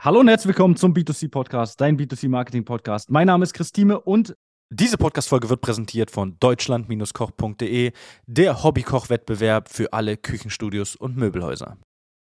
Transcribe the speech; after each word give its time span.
Hallo 0.00 0.20
und 0.20 0.28
herzlich 0.28 0.46
willkommen 0.46 0.76
zum 0.76 0.94
B2C 0.94 1.28
Podcast, 1.28 1.80
dein 1.80 1.98
B2C 1.98 2.28
Marketing 2.28 2.64
Podcast. 2.64 3.10
Mein 3.10 3.26
Name 3.26 3.42
ist 3.42 3.52
Christine 3.52 4.00
und 4.00 4.36
diese 4.70 4.96
Podcast-Folge 4.96 5.50
wird 5.50 5.60
präsentiert 5.60 6.12
von 6.12 6.36
deutschland-koch.de, 6.38 7.90
der 8.26 8.62
Hobbykoch-Wettbewerb 8.62 9.68
für 9.68 9.92
alle 9.92 10.16
Küchenstudios 10.16 10.94
und 10.94 11.16
Möbelhäuser. 11.16 11.78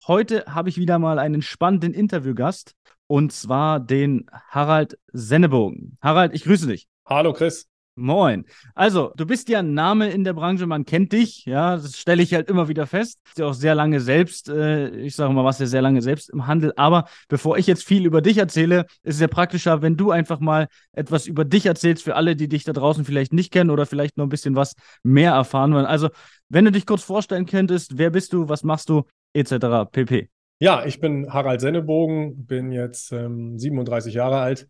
Heute 0.06 0.44
habe 0.46 0.68
ich 0.68 0.78
wieder 0.78 1.00
mal 1.00 1.20
einen 1.20 1.42
spannenden 1.42 1.94
Interviewgast 1.94 2.74
und 3.08 3.32
zwar 3.32 3.80
den 3.80 4.26
Harald 4.50 5.00
Sennebogen. 5.14 5.98
Harald, 6.02 6.34
ich 6.34 6.44
grüße 6.44 6.68
dich. 6.68 6.90
Hallo 7.08 7.32
Chris. 7.32 7.70
Moin. 7.96 8.46
Also, 8.74 9.12
du 9.16 9.28
bist 9.28 9.50
ja 9.50 9.60
ein 9.60 9.76
Name 9.76 10.10
in 10.10 10.24
der 10.24 10.34
Branche, 10.34 10.66
man 10.66 10.84
kennt 10.84 11.14
dich, 11.14 11.46
ja, 11.46 11.76
das 11.76 11.96
stelle 11.96 12.24
ich 12.24 12.34
halt 12.34 12.50
immer 12.50 12.68
wieder 12.68 12.88
fest. 12.88 13.20
Du 13.20 13.24
bist 13.26 13.38
ja 13.38 13.46
auch 13.46 13.54
sehr 13.54 13.76
lange 13.76 14.00
selbst, 14.00 14.50
äh, 14.50 14.90
ich 14.98 15.16
sage 15.16 15.32
mal, 15.32 15.46
was 15.46 15.60
ja 15.60 15.68
sehr 15.68 15.84
lange 15.84 16.02
selbst 16.02 16.32
im 16.32 16.48
Handel. 16.48 16.74
Aber 16.76 17.06
bevor 17.28 17.56
ich 17.60 17.68
jetzt 17.68 17.84
viel 17.84 18.08
über 18.08 18.22
dich 18.22 18.40
erzähle, 18.40 18.88
ist 19.04 19.16
es 19.16 19.20
ja 19.20 19.28
praktischer, 19.28 19.84
wenn 19.84 19.96
du 19.96 20.10
einfach 20.10 20.40
mal 20.40 20.70
etwas 20.92 21.28
über 21.28 21.46
dich 21.46 21.68
erzählst 21.68 22.04
für 22.04 22.16
alle, 22.16 22.36
die 22.36 22.48
dich 22.48 22.64
da 22.64 22.74
draußen 22.74 23.06
vielleicht 23.06 23.32
nicht 23.32 23.54
kennen 23.54 23.70
oder 23.70 23.86
vielleicht 23.86 24.18
noch 24.18 24.26
ein 24.26 24.30
bisschen 24.30 24.56
was 24.56 24.74
mehr 25.04 25.34
erfahren 25.34 25.72
wollen. 25.76 25.86
Also, 25.86 26.10
wenn 26.50 26.66
du 26.66 26.72
dich 26.72 26.88
kurz 26.88 27.04
vorstellen 27.04 27.46
könntest, 27.46 28.00
wer 28.00 28.10
bist 28.10 28.34
du, 28.34 28.50
was 28.50 28.64
machst 28.64 28.90
du, 28.90 29.04
etc. 29.34 29.86
pp. 29.92 30.30
Ja, 30.60 30.84
ich 30.84 31.00
bin 31.00 31.32
Harald 31.32 31.62
Sennebogen, 31.62 32.48
bin 32.48 32.72
jetzt 32.72 33.12
ähm, 33.12 33.60
37 33.60 34.16
Jahre 34.16 34.40
alt 34.40 34.68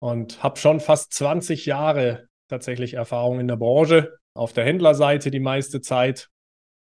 und 0.00 0.42
habe 0.42 0.58
schon 0.58 0.80
fast 0.80 1.12
20 1.12 1.66
Jahre 1.66 2.26
tatsächlich 2.48 2.94
Erfahrung 2.94 3.40
in 3.40 3.48
der 3.48 3.56
Branche, 3.56 4.18
auf 4.34 4.52
der 4.52 4.64
Händlerseite 4.64 5.30
die 5.30 5.40
meiste 5.40 5.80
Zeit 5.80 6.28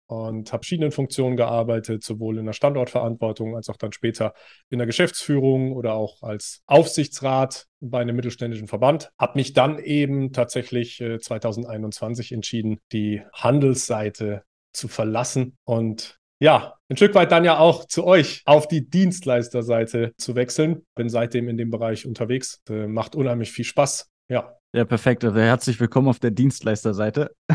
und 0.07 0.51
habe 0.51 0.61
verschiedenen 0.61 0.91
Funktionen 0.91 1.35
gearbeitet, 1.35 2.03
sowohl 2.03 2.37
in 2.37 2.45
der 2.45 2.53
Standortverantwortung 2.53 3.55
als 3.55 3.69
auch 3.69 3.77
dann 3.77 3.91
später 3.91 4.33
in 4.69 4.77
der 4.77 4.85
Geschäftsführung 4.85 5.73
oder 5.73 5.93
auch 5.93 6.21
als 6.21 6.61
Aufsichtsrat 6.67 7.65
bei 7.79 8.01
einem 8.01 8.15
mittelständischen 8.15 8.67
Verband. 8.67 9.09
Habe 9.17 9.39
mich 9.39 9.53
dann 9.53 9.79
eben 9.79 10.31
tatsächlich 10.31 11.01
äh, 11.01 11.19
2021 11.19 12.31
entschieden, 12.31 12.79
die 12.91 13.23
Handelsseite 13.33 14.43
zu 14.73 14.87
verlassen 14.87 15.57
und 15.63 16.19
ja, 16.39 16.75
ein 16.89 16.97
Stück 16.97 17.15
weit 17.15 17.31
dann 17.31 17.45
ja 17.45 17.57
auch 17.57 17.85
zu 17.85 18.05
euch 18.05 18.41
auf 18.45 18.67
die 18.67 18.89
Dienstleisterseite 18.89 20.13
zu 20.17 20.35
wechseln. 20.35 20.85
Bin 20.93 21.07
seitdem 21.07 21.47
in 21.47 21.55
dem 21.55 21.71
Bereich 21.71 22.05
unterwegs. 22.05 22.61
Äh, 22.69 22.87
macht 22.87 23.15
unheimlich 23.15 23.51
viel 23.51 23.63
Spaß. 23.63 24.11
Ja, 24.27 24.57
ja, 24.75 24.83
perfekt. 24.83 25.23
Also 25.23 25.39
herzlich 25.39 25.79
willkommen 25.79 26.09
auf 26.09 26.19
der 26.19 26.31
Dienstleisterseite. 26.31 27.33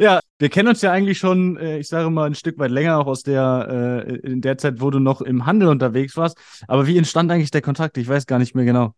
ja, 0.00 0.18
wir 0.40 0.48
kennen 0.48 0.68
uns 0.68 0.82
ja 0.82 0.90
eigentlich 0.90 1.18
schon, 1.18 1.56
äh, 1.58 1.78
ich 1.78 1.86
sage 1.86 2.10
mal, 2.10 2.26
ein 2.26 2.34
Stück 2.34 2.58
weit 2.58 2.72
länger, 2.72 2.98
auch 2.98 3.06
aus 3.06 3.22
der, 3.22 4.04
äh, 4.04 4.16
in 4.16 4.40
der 4.40 4.58
Zeit, 4.58 4.80
wo 4.80 4.90
du 4.90 4.98
noch 4.98 5.20
im 5.20 5.46
Handel 5.46 5.68
unterwegs 5.68 6.16
warst. 6.16 6.36
Aber 6.66 6.88
wie 6.88 6.98
entstand 6.98 7.30
eigentlich 7.30 7.52
der 7.52 7.62
Kontakt? 7.62 7.98
Ich 7.98 8.08
weiß 8.08 8.26
gar 8.26 8.40
nicht 8.40 8.56
mehr 8.56 8.64
genau. 8.64 8.94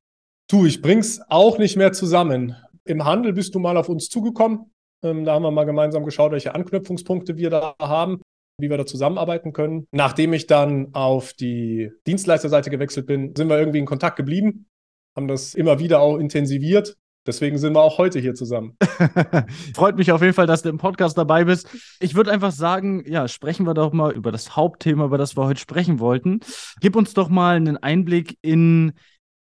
Du, 0.48 0.64
ich 0.64 0.80
bring's 0.80 1.20
auch 1.28 1.58
nicht 1.58 1.76
mehr 1.76 1.92
zusammen. 1.92 2.56
Im 2.86 3.04
Handel 3.04 3.34
bist 3.34 3.54
du 3.54 3.58
mal 3.58 3.76
auf 3.76 3.90
uns 3.90 4.08
zugekommen. 4.08 4.72
Ähm, 5.02 5.26
da 5.26 5.34
haben 5.34 5.42
wir 5.42 5.50
mal 5.50 5.64
gemeinsam 5.64 6.06
geschaut, 6.06 6.32
welche 6.32 6.54
Anknüpfungspunkte 6.54 7.36
wir 7.36 7.50
da 7.50 7.74
haben 7.78 8.22
wie 8.60 8.70
wir 8.70 8.78
da 8.78 8.86
zusammenarbeiten 8.86 9.52
können. 9.52 9.88
Nachdem 9.90 10.32
ich 10.32 10.46
dann 10.46 10.94
auf 10.94 11.32
die 11.32 11.90
Dienstleisterseite 12.06 12.70
gewechselt 12.70 13.04
bin, 13.04 13.34
sind 13.34 13.48
wir 13.48 13.58
irgendwie 13.58 13.80
in 13.80 13.84
Kontakt 13.84 14.14
geblieben 14.16 14.66
haben 15.16 15.28
das 15.28 15.54
immer 15.54 15.78
wieder 15.78 16.00
auch 16.00 16.18
intensiviert. 16.18 16.96
Deswegen 17.26 17.56
sind 17.56 17.74
wir 17.74 17.80
auch 17.80 17.96
heute 17.96 18.18
hier 18.18 18.34
zusammen. 18.34 18.76
Freut 19.74 19.96
mich 19.96 20.12
auf 20.12 20.20
jeden 20.20 20.34
Fall, 20.34 20.46
dass 20.46 20.62
du 20.62 20.68
im 20.68 20.76
Podcast 20.76 21.16
dabei 21.16 21.44
bist. 21.44 21.68
Ich 21.98 22.14
würde 22.14 22.30
einfach 22.30 22.52
sagen, 22.52 23.02
ja, 23.06 23.28
sprechen 23.28 23.66
wir 23.66 23.72
doch 23.72 23.94
mal 23.94 24.12
über 24.12 24.30
das 24.30 24.56
Hauptthema, 24.56 25.06
über 25.06 25.16
das 25.16 25.34
wir 25.36 25.46
heute 25.46 25.60
sprechen 25.60 26.00
wollten. 26.00 26.40
Gib 26.80 26.96
uns 26.96 27.14
doch 27.14 27.30
mal 27.30 27.56
einen 27.56 27.78
Einblick 27.78 28.36
in 28.42 28.92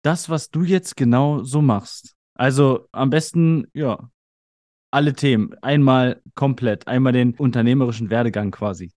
das, 0.02 0.30
was 0.30 0.48
du 0.48 0.62
jetzt 0.62 0.96
genau 0.96 1.42
so 1.42 1.60
machst. 1.60 2.14
Also 2.32 2.86
am 2.92 3.10
besten, 3.10 3.66
ja, 3.74 4.08
alle 4.90 5.12
Themen. 5.12 5.54
Einmal 5.60 6.22
komplett, 6.34 6.88
einmal 6.88 7.12
den 7.12 7.34
unternehmerischen 7.34 8.08
Werdegang 8.08 8.50
quasi. 8.50 8.92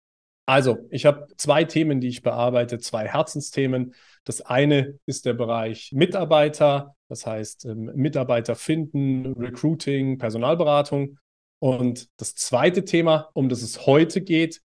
Also, 0.48 0.78
ich 0.88 1.04
habe 1.04 1.26
zwei 1.36 1.64
Themen, 1.64 2.00
die 2.00 2.08
ich 2.08 2.22
bearbeite, 2.22 2.78
zwei 2.78 3.06
Herzensthemen. 3.06 3.92
Das 4.24 4.40
eine 4.40 4.98
ist 5.04 5.26
der 5.26 5.34
Bereich 5.34 5.90
Mitarbeiter, 5.92 6.96
das 7.08 7.26
heißt 7.26 7.66
ähm, 7.66 7.92
Mitarbeiter 7.94 8.54
finden, 8.54 9.34
Recruiting, 9.34 10.16
Personalberatung. 10.16 11.18
Und 11.58 12.08
das 12.16 12.34
zweite 12.34 12.86
Thema, 12.86 13.28
um 13.34 13.50
das 13.50 13.60
es 13.60 13.84
heute 13.84 14.22
geht, 14.22 14.62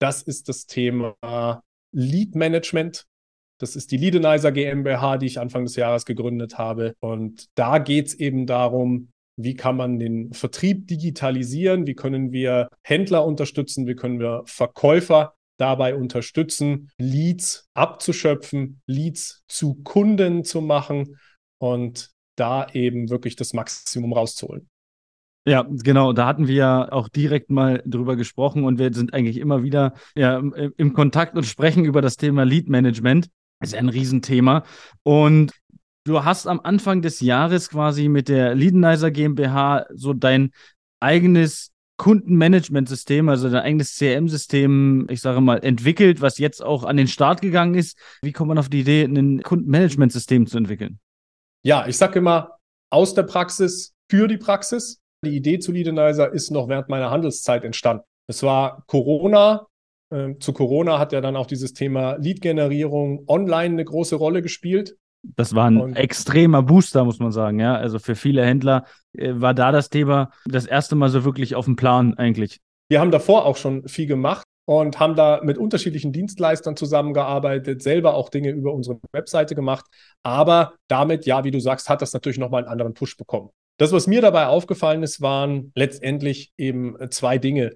das 0.00 0.20
ist 0.20 0.50
das 0.50 0.66
Thema 0.66 1.16
Lead 1.92 2.34
Management. 2.34 3.06
Das 3.56 3.74
ist 3.74 3.90
die 3.90 3.96
Leadenizer 3.96 4.52
GmbH, 4.52 5.16
die 5.16 5.26
ich 5.26 5.40
Anfang 5.40 5.64
des 5.64 5.76
Jahres 5.76 6.04
gegründet 6.04 6.58
habe. 6.58 6.94
Und 7.00 7.48
da 7.54 7.78
geht 7.78 8.08
es 8.08 8.14
eben 8.14 8.44
darum, 8.44 9.11
wie 9.36 9.54
kann 9.54 9.76
man 9.76 9.98
den 9.98 10.32
Vertrieb 10.32 10.86
digitalisieren? 10.88 11.86
Wie 11.86 11.94
können 11.94 12.32
wir 12.32 12.68
Händler 12.82 13.24
unterstützen? 13.24 13.86
Wie 13.86 13.94
können 13.94 14.20
wir 14.20 14.42
Verkäufer 14.46 15.34
dabei 15.58 15.94
unterstützen, 15.94 16.90
Leads 16.98 17.68
abzuschöpfen, 17.74 18.80
Leads 18.86 19.44
zu 19.46 19.74
Kunden 19.82 20.44
zu 20.44 20.60
machen 20.60 21.18
und 21.58 22.10
da 22.36 22.66
eben 22.72 23.10
wirklich 23.10 23.36
das 23.36 23.52
Maximum 23.52 24.12
rauszuholen? 24.12 24.68
Ja, 25.44 25.66
genau. 25.68 26.12
Da 26.12 26.26
hatten 26.26 26.46
wir 26.46 26.54
ja 26.54 26.92
auch 26.92 27.08
direkt 27.08 27.50
mal 27.50 27.82
drüber 27.84 28.16
gesprochen 28.16 28.64
und 28.64 28.78
wir 28.78 28.92
sind 28.92 29.12
eigentlich 29.12 29.38
immer 29.38 29.62
wieder 29.62 29.94
ja, 30.14 30.38
im 30.76 30.92
Kontakt 30.92 31.36
und 31.36 31.44
sprechen 31.44 31.84
über 31.84 32.00
das 32.00 32.16
Thema 32.16 32.44
Lead 32.44 32.68
Management. 32.68 33.28
Das 33.60 33.70
ist 33.70 33.78
ein 33.78 33.88
Riesenthema. 33.88 34.64
Und 35.04 35.52
du 36.04 36.24
hast 36.24 36.46
am 36.46 36.60
Anfang 36.60 37.02
des 37.02 37.20
Jahres 37.20 37.70
quasi 37.70 38.08
mit 38.08 38.28
der 38.28 38.54
Leadenizer 38.54 39.10
GmbH 39.10 39.86
so 39.94 40.12
dein 40.12 40.52
eigenes 41.00 41.70
Kundenmanagementsystem, 41.98 43.28
also 43.28 43.48
dein 43.48 43.62
eigenes 43.62 43.96
CRM-System, 43.96 45.06
ich 45.10 45.20
sage 45.20 45.40
mal, 45.40 45.62
entwickelt, 45.62 46.20
was 46.20 46.38
jetzt 46.38 46.62
auch 46.62 46.84
an 46.84 46.96
den 46.96 47.06
Start 47.06 47.40
gegangen 47.40 47.74
ist. 47.74 47.96
Wie 48.22 48.32
kommt 48.32 48.48
man 48.48 48.58
auf 48.58 48.68
die 48.68 48.80
Idee, 48.80 49.04
ein 49.04 49.42
Kundenmanagementsystem 49.42 50.46
zu 50.46 50.58
entwickeln? 50.58 50.98
Ja, 51.64 51.86
ich 51.86 51.96
sage 51.96 52.18
immer, 52.18 52.56
aus 52.90 53.14
der 53.14 53.22
Praxis 53.22 53.94
für 54.10 54.26
die 54.26 54.38
Praxis. 54.38 55.00
Die 55.24 55.36
Idee 55.36 55.60
zu 55.60 55.70
Leadenizer 55.70 56.32
ist 56.32 56.50
noch 56.50 56.68
während 56.68 56.88
meiner 56.88 57.10
Handelszeit 57.10 57.62
entstanden. 57.64 58.02
Es 58.26 58.42
war 58.42 58.82
Corona. 58.86 59.66
Ähm, 60.12 60.40
zu 60.40 60.52
Corona 60.52 60.98
hat 60.98 61.12
ja 61.12 61.20
dann 61.20 61.36
auch 61.36 61.46
dieses 61.46 61.72
Thema 61.72 62.16
Lead-Generierung 62.16 63.24
online 63.28 63.74
eine 63.74 63.84
große 63.84 64.16
Rolle 64.16 64.42
gespielt. 64.42 64.96
Das 65.22 65.54
war 65.54 65.66
ein 65.66 65.78
und 65.78 65.96
extremer 65.96 66.62
Booster, 66.62 67.04
muss 67.04 67.18
man 67.18 67.32
sagen, 67.32 67.60
ja. 67.60 67.76
Also 67.76 67.98
für 67.98 68.14
viele 68.14 68.44
Händler 68.44 68.84
äh, 69.12 69.32
war 69.34 69.54
da 69.54 69.72
das 69.72 69.88
Thema 69.88 70.30
das 70.46 70.66
erste 70.66 70.96
Mal 70.96 71.08
so 71.08 71.24
wirklich 71.24 71.54
auf 71.54 71.64
dem 71.64 71.76
Plan 71.76 72.14
eigentlich. 72.14 72.60
Wir 72.88 73.00
haben 73.00 73.10
davor 73.10 73.46
auch 73.46 73.56
schon 73.56 73.86
viel 73.88 74.06
gemacht 74.06 74.44
und 74.66 75.00
haben 75.00 75.14
da 75.14 75.40
mit 75.42 75.58
unterschiedlichen 75.58 76.12
Dienstleistern 76.12 76.76
zusammengearbeitet, 76.76 77.82
selber 77.82 78.14
auch 78.14 78.28
Dinge 78.28 78.50
über 78.50 78.72
unsere 78.72 79.00
Webseite 79.12 79.54
gemacht. 79.54 79.86
Aber 80.22 80.74
damit, 80.88 81.26
ja, 81.26 81.44
wie 81.44 81.50
du 81.50 81.60
sagst, 81.60 81.88
hat 81.88 82.02
das 82.02 82.12
natürlich 82.12 82.38
nochmal 82.38 82.62
einen 82.62 82.72
anderen 82.72 82.94
Push 82.94 83.16
bekommen. 83.16 83.50
Das, 83.78 83.92
was 83.92 84.06
mir 84.06 84.20
dabei 84.20 84.46
aufgefallen 84.46 85.02
ist, 85.02 85.20
waren 85.20 85.72
letztendlich 85.74 86.52
eben 86.56 86.96
zwei 87.10 87.38
Dinge. 87.38 87.72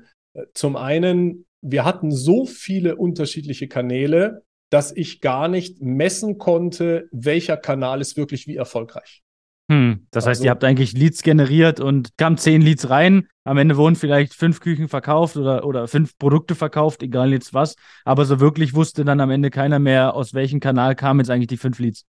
Zum 0.54 0.76
einen, 0.76 1.46
wir 1.62 1.84
hatten 1.84 2.12
so 2.12 2.44
viele 2.44 2.96
unterschiedliche 2.96 3.66
Kanäle, 3.66 4.42
dass 4.70 4.94
ich 4.94 5.20
gar 5.20 5.48
nicht 5.48 5.80
messen 5.80 6.38
konnte, 6.38 7.08
welcher 7.12 7.56
Kanal 7.56 8.00
ist 8.00 8.16
wirklich 8.16 8.46
wie 8.46 8.56
erfolgreich. 8.56 9.22
Hm, 9.70 10.06
das 10.12 10.26
heißt, 10.26 10.42
ihr 10.42 10.50
also 10.50 10.56
habt 10.56 10.64
eigentlich 10.64 10.92
Leads 10.92 11.22
generiert 11.22 11.80
und 11.80 12.16
kamen 12.16 12.38
zehn 12.38 12.62
Leads 12.62 12.88
rein. 12.88 13.26
Am 13.44 13.58
Ende 13.58 13.76
wurden 13.76 13.96
vielleicht 13.96 14.34
fünf 14.34 14.60
Küchen 14.60 14.88
verkauft 14.88 15.36
oder, 15.36 15.66
oder 15.66 15.88
fünf 15.88 16.16
Produkte 16.18 16.54
verkauft, 16.54 17.02
egal 17.02 17.32
jetzt 17.32 17.52
was. 17.52 17.74
Aber 18.04 18.24
so 18.24 18.38
wirklich 18.38 18.74
wusste 18.74 19.04
dann 19.04 19.20
am 19.20 19.30
Ende 19.30 19.50
keiner 19.50 19.80
mehr, 19.80 20.14
aus 20.14 20.34
welchem 20.34 20.60
Kanal 20.60 20.94
kamen 20.94 21.20
jetzt 21.20 21.30
eigentlich 21.30 21.48
die 21.48 21.56
fünf 21.56 21.78
Leads 21.80 22.04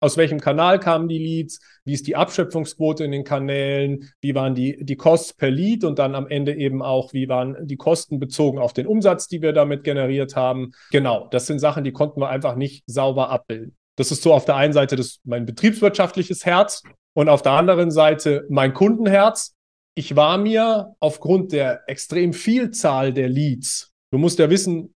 aus 0.00 0.16
welchem 0.16 0.40
Kanal 0.40 0.80
kamen 0.80 1.08
die 1.08 1.18
Leads, 1.18 1.60
wie 1.84 1.92
ist 1.92 2.06
die 2.06 2.16
Abschöpfungsquote 2.16 3.04
in 3.04 3.12
den 3.12 3.24
Kanälen, 3.24 4.10
wie 4.20 4.34
waren 4.34 4.54
die, 4.54 4.82
die 4.82 4.96
Costs 4.96 5.34
per 5.34 5.50
Lead 5.50 5.84
und 5.84 5.98
dann 5.98 6.14
am 6.14 6.26
Ende 6.26 6.54
eben 6.54 6.82
auch, 6.82 7.12
wie 7.12 7.28
waren 7.28 7.56
die 7.66 7.76
Kosten 7.76 8.18
bezogen 8.18 8.58
auf 8.58 8.72
den 8.72 8.86
Umsatz, 8.86 9.28
die 9.28 9.42
wir 9.42 9.52
damit 9.52 9.84
generiert 9.84 10.36
haben. 10.36 10.72
Genau, 10.90 11.28
das 11.30 11.46
sind 11.46 11.58
Sachen, 11.58 11.84
die 11.84 11.92
konnten 11.92 12.20
wir 12.20 12.30
einfach 12.30 12.56
nicht 12.56 12.82
sauber 12.86 13.28
abbilden. 13.28 13.76
Das 13.96 14.10
ist 14.10 14.22
so 14.22 14.32
auf 14.32 14.46
der 14.46 14.56
einen 14.56 14.72
Seite 14.72 14.96
das, 14.96 15.20
mein 15.24 15.44
betriebswirtschaftliches 15.44 16.46
Herz 16.46 16.82
und 17.12 17.28
auf 17.28 17.42
der 17.42 17.52
anderen 17.52 17.90
Seite 17.90 18.46
mein 18.48 18.72
Kundenherz. 18.72 19.54
Ich 19.94 20.16
war 20.16 20.38
mir 20.38 20.94
aufgrund 21.00 21.52
der 21.52 21.82
extrem 21.86 22.32
Vielzahl 22.32 23.12
der 23.12 23.28
Leads, 23.28 23.92
du 24.10 24.18
musst 24.18 24.38
ja 24.38 24.48
wissen, 24.48 24.94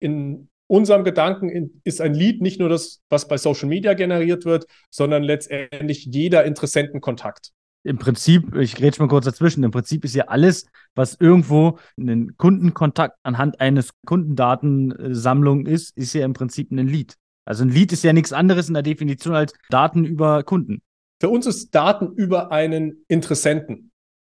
in 0.00 0.49
unserem 0.70 1.02
Gedanken 1.04 1.80
ist 1.82 2.00
ein 2.00 2.14
Lead 2.14 2.40
nicht 2.40 2.60
nur 2.60 2.68
das, 2.68 3.00
was 3.08 3.26
bei 3.26 3.36
Social 3.36 3.68
Media 3.68 3.94
generiert 3.94 4.44
wird, 4.44 4.66
sondern 4.90 5.22
letztendlich 5.22 6.04
jeder 6.04 6.44
Interessentenkontakt. 6.44 7.50
Im 7.82 7.98
Prinzip, 7.98 8.54
ich 8.54 8.80
rede 8.80 9.00
mal 9.00 9.08
kurz 9.08 9.24
dazwischen, 9.24 9.64
im 9.64 9.70
Prinzip 9.70 10.04
ist 10.04 10.14
ja 10.14 10.26
alles, 10.28 10.66
was 10.94 11.16
irgendwo 11.18 11.78
ein 11.98 12.36
Kundenkontakt 12.36 13.16
anhand 13.22 13.60
eines 13.60 13.90
Kundendatensammlung 14.06 15.66
ist, 15.66 15.96
ist 15.96 16.12
ja 16.12 16.24
im 16.24 16.34
Prinzip 16.34 16.70
ein 16.70 16.86
Lead. 16.86 17.16
Also 17.46 17.64
ein 17.64 17.70
Lead 17.70 17.92
ist 17.92 18.04
ja 18.04 18.12
nichts 18.12 18.32
anderes 18.32 18.68
in 18.68 18.74
der 18.74 18.82
Definition 18.82 19.34
als 19.34 19.52
Daten 19.70 20.04
über 20.04 20.44
Kunden. 20.44 20.82
Für 21.20 21.30
uns 21.30 21.46
ist 21.46 21.74
Daten 21.74 22.12
über 22.14 22.52
einen 22.52 23.04
Interessenten. 23.08 23.90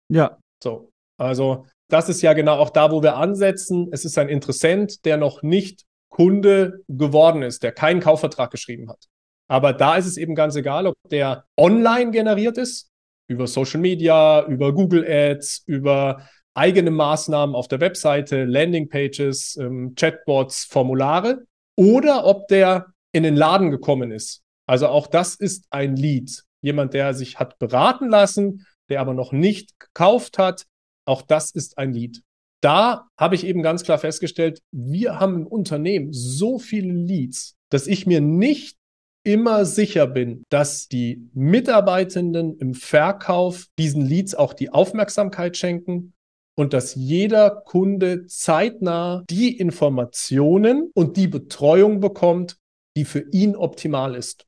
Ja. 0.08 0.38
So. 0.62 0.92
Also 1.16 1.66
das 1.88 2.08
ist 2.08 2.22
ja 2.22 2.34
genau 2.34 2.58
auch 2.58 2.70
da, 2.70 2.92
wo 2.92 3.02
wir 3.02 3.16
ansetzen. 3.16 3.88
Es 3.90 4.04
ist 4.04 4.18
ein 4.18 4.28
Interessent, 4.28 5.04
der 5.04 5.16
noch 5.16 5.42
nicht 5.42 5.87
Kunde 6.08 6.80
geworden 6.88 7.42
ist, 7.42 7.62
der 7.62 7.72
keinen 7.72 8.00
Kaufvertrag 8.00 8.50
geschrieben 8.50 8.88
hat. 8.88 9.04
Aber 9.48 9.72
da 9.72 9.96
ist 9.96 10.06
es 10.06 10.16
eben 10.16 10.34
ganz 10.34 10.56
egal, 10.56 10.86
ob 10.86 10.96
der 11.10 11.44
online 11.56 12.10
generiert 12.10 12.58
ist, 12.58 12.90
über 13.28 13.46
Social 13.46 13.80
Media, 13.80 14.44
über 14.46 14.72
Google 14.72 15.06
Ads, 15.06 15.64
über 15.66 16.28
eigene 16.54 16.90
Maßnahmen 16.90 17.54
auf 17.54 17.68
der 17.68 17.80
Webseite, 17.80 18.44
Landingpages, 18.44 19.56
ähm, 19.60 19.94
Chatbots, 19.94 20.64
Formulare, 20.64 21.44
oder 21.76 22.26
ob 22.26 22.48
der 22.48 22.86
in 23.12 23.22
den 23.22 23.36
Laden 23.36 23.70
gekommen 23.70 24.10
ist. 24.10 24.42
Also 24.66 24.88
auch 24.88 25.06
das 25.06 25.34
ist 25.34 25.66
ein 25.70 25.96
Lead. 25.96 26.44
Jemand, 26.60 26.92
der 26.92 27.14
sich 27.14 27.38
hat 27.38 27.58
beraten 27.58 28.08
lassen, 28.08 28.66
der 28.88 29.00
aber 29.00 29.14
noch 29.14 29.32
nicht 29.32 29.78
gekauft 29.78 30.38
hat, 30.38 30.66
auch 31.04 31.22
das 31.22 31.50
ist 31.50 31.78
ein 31.78 31.92
Lead. 31.92 32.22
Da 32.60 33.08
habe 33.16 33.34
ich 33.34 33.46
eben 33.46 33.62
ganz 33.62 33.84
klar 33.84 33.98
festgestellt, 33.98 34.60
wir 34.72 35.20
haben 35.20 35.36
im 35.36 35.46
Unternehmen 35.46 36.12
so 36.12 36.58
viele 36.58 36.92
Leads, 36.92 37.56
dass 37.70 37.86
ich 37.86 38.06
mir 38.06 38.20
nicht 38.20 38.76
immer 39.24 39.64
sicher 39.64 40.06
bin, 40.06 40.44
dass 40.48 40.88
die 40.88 41.28
Mitarbeitenden 41.34 42.56
im 42.58 42.74
Verkauf 42.74 43.66
diesen 43.78 44.04
Leads 44.04 44.34
auch 44.34 44.54
die 44.54 44.70
Aufmerksamkeit 44.70 45.56
schenken 45.56 46.14
und 46.56 46.72
dass 46.72 46.94
jeder 46.94 47.50
Kunde 47.50 48.26
zeitnah 48.26 49.22
die 49.28 49.56
Informationen 49.56 50.90
und 50.94 51.16
die 51.16 51.28
Betreuung 51.28 52.00
bekommt, 52.00 52.56
die 52.96 53.04
für 53.04 53.24
ihn 53.30 53.54
optimal 53.54 54.16
ist. 54.16 54.46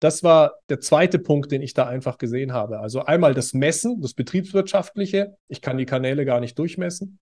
Das 0.00 0.22
war 0.22 0.54
der 0.68 0.80
zweite 0.80 1.18
Punkt, 1.18 1.52
den 1.52 1.62
ich 1.62 1.72
da 1.72 1.86
einfach 1.86 2.18
gesehen 2.18 2.52
habe. 2.52 2.80
Also 2.80 3.04
einmal 3.04 3.34
das 3.34 3.54
Messen, 3.54 4.00
das 4.00 4.14
Betriebswirtschaftliche. 4.14 5.36
Ich 5.48 5.60
kann 5.60 5.78
die 5.78 5.86
Kanäle 5.86 6.24
gar 6.24 6.40
nicht 6.40 6.58
durchmessen. 6.58 7.18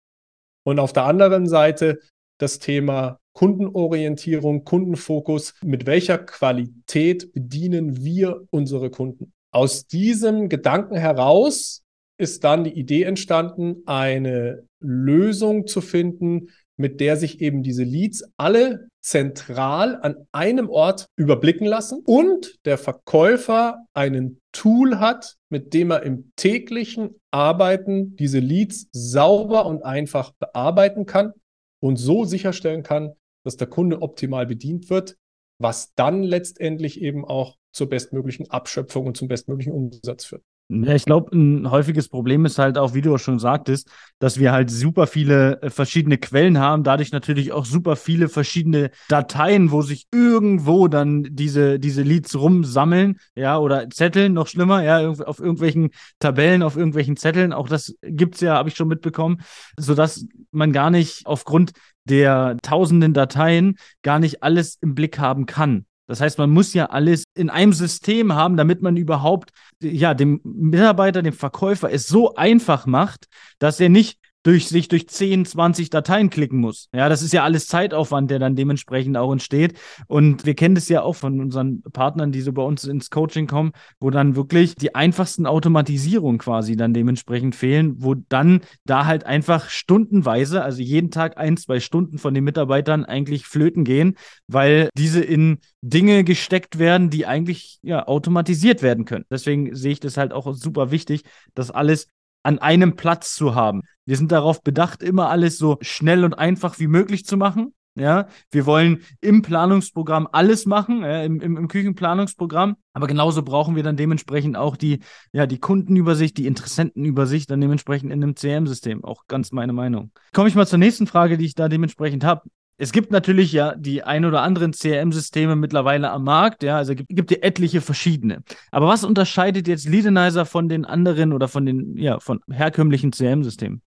Und 0.65 0.79
auf 0.79 0.93
der 0.93 1.05
anderen 1.05 1.47
Seite 1.47 2.01
das 2.39 2.59
Thema 2.59 3.19
Kundenorientierung, 3.35 4.65
Kundenfokus. 4.65 5.55
Mit 5.63 5.87
welcher 5.87 6.19
Qualität 6.19 7.33
bedienen 7.33 8.05
wir 8.05 8.43
unsere 8.51 8.91
Kunden? 8.91 9.33
Aus 9.53 9.87
diesem 9.87 10.49
Gedanken 10.49 10.97
heraus 10.97 11.83
ist 12.19 12.45
dann 12.45 12.65
die 12.65 12.73
Idee 12.79 13.03
entstanden, 13.05 13.83
eine 13.87 14.67
Lösung 14.81 15.67
zu 15.67 15.81
finden, 15.81 16.49
mit 16.77 17.01
der 17.01 17.17
sich 17.17 17.41
eben 17.41 17.63
diese 17.63 17.85
Leads 17.85 18.25
alle 18.37 18.89
zentral 19.03 19.99
an 20.01 20.27
einem 20.33 20.71
Ort 20.71 21.07
überblicken 21.17 21.67
lassen 21.67 22.03
und 22.07 22.59
der 22.65 22.79
Verkäufer 22.79 23.85
einen 23.95 24.41
Tool 24.53 25.01
hat, 25.01 25.37
mit 25.51 25.75
dem 25.75 25.91
er 25.91 26.03
im 26.05 26.33
täglichen 26.37 27.21
Arbeiten 27.31 28.17
diese 28.17 28.39
Leads 28.39 28.89
sauber 28.93 29.67
und 29.67 29.85
einfach 29.85 30.33
bearbeiten 30.39 31.05
kann 31.05 31.33
und 31.81 31.97
so 31.97 32.25
sicherstellen 32.25 32.83
kann, 32.83 33.13
dass 33.45 33.57
der 33.57 33.67
Kunde 33.67 34.03
optimal 34.03 34.47
bedient 34.47 34.89
wird, 34.89 35.17
was 35.59 35.93
dann 35.95 36.23
letztendlich 36.23 37.01
eben 37.01 37.25
auch 37.25 37.57
zur 37.73 37.89
bestmöglichen 37.89 38.51
Abschöpfung 38.51 39.07
und 39.07 39.17
zum 39.17 39.29
bestmöglichen 39.29 39.73
Umsatz 39.73 40.27
führt. 40.27 40.45
Ich 40.73 41.05
glaube, 41.05 41.37
ein 41.37 41.71
häufiges 41.71 42.09
Problem 42.09 42.47
ist 42.47 42.59
halt 42.59 42.79
auch, 42.79 42.95
wie 42.95 43.03
du 43.03 43.15
auch 43.15 43.19
schon 43.19 43.39
sagtest, 43.39 43.91
dass 44.19 44.39
wir 44.39 44.53
halt 44.53 44.71
super 44.71 45.07
viele 45.07 45.61
äh, 45.61 45.71
verschiedene 45.71 46.17
Quellen 46.17 46.59
haben, 46.59 46.83
dadurch 46.83 47.13
natürlich 47.13 47.53
auch 47.53 47.67
super 47.67 47.95
viele 47.95 48.29
verschiedene 48.29 48.91
Dateien, 49.09 49.71
wo 49.71 49.83
sich 49.83 50.07
irgendwo 50.13 50.89
dann 50.89 51.29
diese, 51.31 51.79
diese 51.79 52.03
Leads 52.03 52.35
rumsammeln, 52.37 53.19
ja, 53.35 53.59
oder 53.59 53.91
Zetteln, 53.91 54.33
noch 54.33 54.47
schlimmer, 54.47 54.83
ja, 54.83 55.11
auf 55.11 55.41
irgendwelchen 55.41 55.91
Tabellen, 56.19 56.63
auf 56.63 56.77
irgendwelchen 56.77 57.17
Zetteln. 57.17 57.53
Auch 57.53 57.69
das 57.69 57.95
gibt 58.03 58.37
es 58.37 58.41
ja, 58.41 58.55
habe 58.55 58.71
ich 58.71 58.75
schon 58.75 58.89
mitbekommen, 58.89 59.43
sodass 59.79 60.25
man 60.53 60.73
gar 60.73 60.91
nicht 60.91 61.27
aufgrund 61.27 61.73
der 62.05 62.57
tausenden 62.63 63.13
Dateien 63.13 63.77
gar 64.03 64.19
nicht 64.19 64.43
alles 64.43 64.79
im 64.81 64.95
Blick 64.95 65.19
haben 65.19 65.45
kann. 65.45 65.85
Das 66.13 66.21
heißt, 66.21 66.37
man 66.37 66.51
muss 66.51 66.75
ja 66.75 66.91
alles 66.91 67.25
in 67.35 67.49
einem 67.49 67.73
System 67.73 68.35
haben, 68.35 68.59
damit 68.59 68.83
man 68.83 68.99
überhaupt 68.99 69.49
ja 69.83 70.13
dem 70.13 70.43
Mitarbeiter, 70.45 71.23
dem 71.23 71.33
Verkäufer 71.33 71.91
es 71.91 72.07
so 72.07 72.35
einfach 72.35 72.85
macht, 72.85 73.29
dass 73.59 73.81
er 73.81 73.89
nicht 73.89 74.19
durch 74.43 74.69
sich 74.69 74.89
durch 74.89 75.09
10, 75.09 75.45
20 75.45 75.91
Dateien 75.91 76.31
klicken 76.31 76.59
muss. 76.59 76.89
Ja, 76.95 77.09
das 77.09 77.23
ist 77.23 77.33
ja 77.33 77.45
alles 77.45 77.67
Zeitaufwand, 77.69 78.31
der 78.31 78.39
dann 78.39 78.57
dementsprechend 78.57 79.17
auch 79.17 79.33
entsteht. 79.33 79.79
Und 80.09 80.45
wir 80.47 80.55
kennen 80.55 80.75
das 80.75 80.89
ja 80.89 81.03
auch 81.03 81.15
von 81.15 81.41
unseren 81.41 81.83
Partnern, 81.83 82.33
die 82.33 82.41
so 82.41 82.53
bei 82.53 82.63
uns 82.63 82.85
ins 82.85 83.11
Coaching 83.11 83.47
kommen, 83.47 83.73
wo 84.01 84.11
dann 84.11 84.37
wirklich 84.37 84.75
die 84.75 84.95
einfachsten 84.95 85.47
Automatisierungen 85.47 86.39
quasi 86.39 86.77
dann 86.77 86.95
dementsprechend 86.95 87.55
fehlen, 87.55 88.03
wo 88.03 88.15
dann 88.15 88.63
da 88.85 89.07
halt 89.07 89.25
einfach 89.25 89.69
stundenweise, 89.69 90.63
also 90.63 90.83
jeden 90.83 91.11
Tag 91.11 91.39
ein, 91.39 91.57
zwei 91.57 91.81
Stunden 91.81 92.19
von 92.19 92.35
den 92.35 92.45
Mitarbeitern 92.45 93.05
eigentlich 93.05 93.47
flöten 93.47 93.85
gehen, 93.85 94.17
weil 94.49 94.89
diese 94.97 95.21
in 95.21 95.59
Dinge 95.83 96.25
gesteckt 96.25 96.79
werden, 96.79 97.11
die 97.11 97.27
eigentlich 97.27 97.79
ja 97.83 98.07
automatisiert 98.07 98.83
werden 98.83 99.05
können. 99.05 99.25
Deswegen 99.31 99.75
sehe 99.75 99.93
ich 99.93 100.01
das 100.01 100.17
halt 100.17 100.33
auch 100.33 100.53
super 100.55 100.91
wichtig, 100.91 101.23
dass 101.55 101.71
alles 101.71 102.09
an 102.43 102.59
einem 102.59 102.97
Platz 102.97 103.35
zu 103.35 103.55
haben. 103.55 103.83
Wir 104.05 104.17
sind 104.17 104.33
darauf 104.33 104.63
bedacht, 104.63 105.03
immer 105.03 105.31
alles 105.31 105.59
so 105.59 105.79
schnell 105.81 106.25
und 106.25 106.35
einfach 106.35 106.79
wie 106.79 106.89
möglich 106.89 107.25
zu 107.25 107.37
machen. 107.37 107.75
Ja, 107.95 108.27
wir 108.51 108.65
wollen 108.65 109.03
im 109.21 109.43
Planungsprogramm 109.43 110.27
alles 110.33 110.65
machen, 110.65 111.03
äh, 111.03 111.27
im, 111.27 111.41
im, 111.41 111.59
im, 111.59 111.69
Küchenplanungsprogramm. 111.69 112.77
Aber 112.95 113.07
genauso 113.07 113.43
brauchen 113.43 113.77
wir 113.77 113.83
dann 113.83 113.99
dementsprechend 113.99 114.57
auch 114.57 114.77
die, 114.77 115.01
ja, 115.33 115.47
die 115.47 115.59
Kundenübersicht, 115.59 116.39
die 116.39 116.47
Interessentenübersicht 116.47 117.51
dann 117.51 117.61
dementsprechend 117.61 118.11
in 118.11 118.23
einem 118.23 118.35
CM-System. 118.35 119.05
Auch 119.05 119.27
ganz 119.29 119.53
meine 119.53 119.75
Meinung. 119.75 120.11
Komme 120.33 120.49
ich 120.49 120.55
mal 120.55 120.67
zur 120.67 120.79
nächsten 120.79 121.07
Frage, 121.07 121.37
die 121.37 121.45
ich 121.45 121.55
da 121.55 121.69
dementsprechend 121.69 122.25
habe. 122.25 122.49
Es 122.79 122.93
gibt 122.93 123.13
natürlich 123.13 123.53
ja 123.53 123.75
die 123.77 124.03
ein 124.03 124.25
oder 124.25 124.41
anderen 124.41 124.73
CRM-Systeme 124.73 125.55
mittlerweile 125.55 126.11
am 126.11 126.25
Markt, 126.25 126.63
ja, 126.63 126.79
also 126.79 126.95
gibt, 126.95 127.11
gibt 127.11 127.31
ja 127.31 127.37
etliche 127.43 127.83
verschiedene. 127.83 128.43
Aber 128.71 128.89
was 128.89 129.05
unterscheidet 129.05 129.69
jetzt 129.69 129.87
Leadenizer 129.87 130.47
von 130.47 130.71
den 130.71 130.87
anderen 130.87 131.35
oder 131.35 131.47
von 131.47 131.67
den, 131.67 131.99
ja, 131.99 132.19
von 132.21 132.41
herkömmlichen 132.51 133.13
CRM-Systemen? 133.13 133.83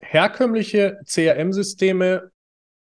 Herkömmliche 0.00 0.98
CRM-Systeme 1.04 2.30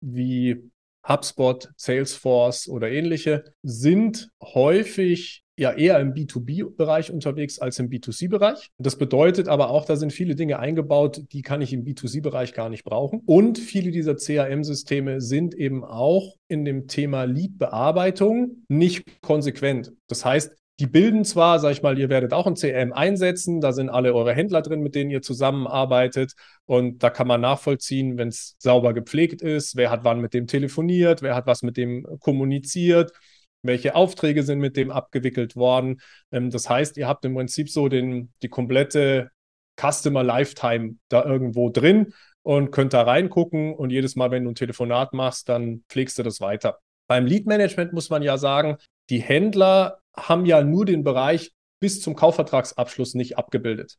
wie 0.02 0.70
HubSpot, 1.08 1.70
Salesforce 1.78 2.68
oder 2.68 2.90
ähnliche 2.92 3.44
sind 3.64 4.30
häufig 4.42 5.44
ja 5.58 5.72
eher 5.72 6.00
im 6.00 6.14
B2B-Bereich 6.14 7.12
unterwegs 7.12 7.60
als 7.60 7.80
im 7.80 7.90
B2C-Bereich. 7.90 8.72
Das 8.78 8.98
bedeutet 8.98 9.48
aber 9.48 9.70
auch, 9.70 9.86
da 9.86 9.96
sind 9.96 10.12
viele 10.12 10.36
Dinge 10.36 10.60
eingebaut, 10.60 11.24
die 11.32 11.42
kann 11.42 11.62
ich 11.62 11.72
im 11.72 11.86
B2C-Bereich 11.86 12.54
gar 12.54 12.70
nicht 12.70 12.84
brauchen. 12.84 13.22
Und 13.26 13.58
viele 13.58 13.92
dieser 13.92 14.16
CRM-Systeme 14.16 15.22
sind 15.22 15.54
eben 15.54 15.84
auch 15.84 16.36
in 16.50 16.66
dem 16.66 16.88
Thema 16.88 17.24
Lead-Bearbeitung 17.24 18.66
nicht 18.68 19.22
konsequent. 19.22 19.94
Das 20.08 20.26
heißt, 20.26 20.56
die 20.80 20.88
bilden 20.88 21.24
zwar, 21.24 21.60
sag 21.60 21.72
ich 21.72 21.82
mal, 21.82 21.98
ihr 21.98 22.10
werdet 22.10 22.34
auch 22.34 22.48
ein 22.48 22.56
CRM 22.56 22.92
einsetzen, 22.92 23.62
da 23.62 23.72
sind 23.72 23.90
alle 23.90 24.14
eure 24.14 24.34
Händler 24.34 24.62
drin, 24.62 24.82
mit 24.82 24.94
denen 24.94 25.10
ihr 25.10 25.22
zusammenarbeitet 25.22 26.34
und 26.66 27.02
da 27.02 27.10
kann 27.10 27.28
man 27.28 27.42
nachvollziehen, 27.42 28.18
wenn 28.18 28.28
es 28.28 28.56
sauber 28.60 28.94
gepflegt 28.94 29.42
ist, 29.42 29.78
wer 29.78 29.90
hat 29.90 30.04
wann 30.04 30.20
mit 30.20 30.34
dem 30.34 30.48
telefoniert, 30.48 31.22
wer 31.22 31.36
hat 31.36 31.48
was 31.48 31.64
mit 31.64 31.78
dem 31.78 32.06
kommuniziert, 32.20 33.14
welche 33.62 33.96
Aufträge 33.96 34.44
sind 34.44 34.60
mit 34.60 34.76
dem 34.76 34.92
abgewickelt 34.92 35.56
worden. 35.56 36.02
Ähm, 36.32 36.50
das 36.52 36.70
heißt, 36.70 36.98
ihr 36.98 37.08
habt 37.08 37.26
im 37.26 37.36
Prinzip 37.36 37.70
so 37.70 37.88
den, 37.88 38.34
die 38.42 38.50
komplette 38.50 39.32
Customer 39.80 40.24
Lifetime 40.24 40.96
da 41.10 41.24
irgendwo 41.24 41.70
drin 41.70 42.14
und 42.44 42.72
könnt 42.72 42.94
da 42.94 43.02
reingucken 43.04 43.74
und 43.74 43.92
jedes 43.92 44.16
Mal, 44.16 44.32
wenn 44.32 44.44
du 44.44 44.52
ein 44.52 44.56
Telefonat 44.56 45.14
machst, 45.14 45.50
dann 45.50 45.84
pflegst 45.90 46.18
du 46.18 46.24
das 46.24 46.42
weiter. 46.42 46.80
Beim 47.08 47.26
Lead 47.26 47.46
Management 47.46 47.94
muss 47.94 48.10
man 48.10 48.24
ja 48.24 48.38
sagen, 48.38 48.78
die 49.10 49.22
Händler 49.22 50.00
haben 50.16 50.46
ja 50.46 50.64
nur 50.64 50.86
den 50.86 51.04
Bereich 51.04 51.52
bis 51.80 52.02
zum 52.02 52.16
Kaufvertragsabschluss 52.16 53.16
nicht 53.16 53.38
abgebildet. 53.38 53.98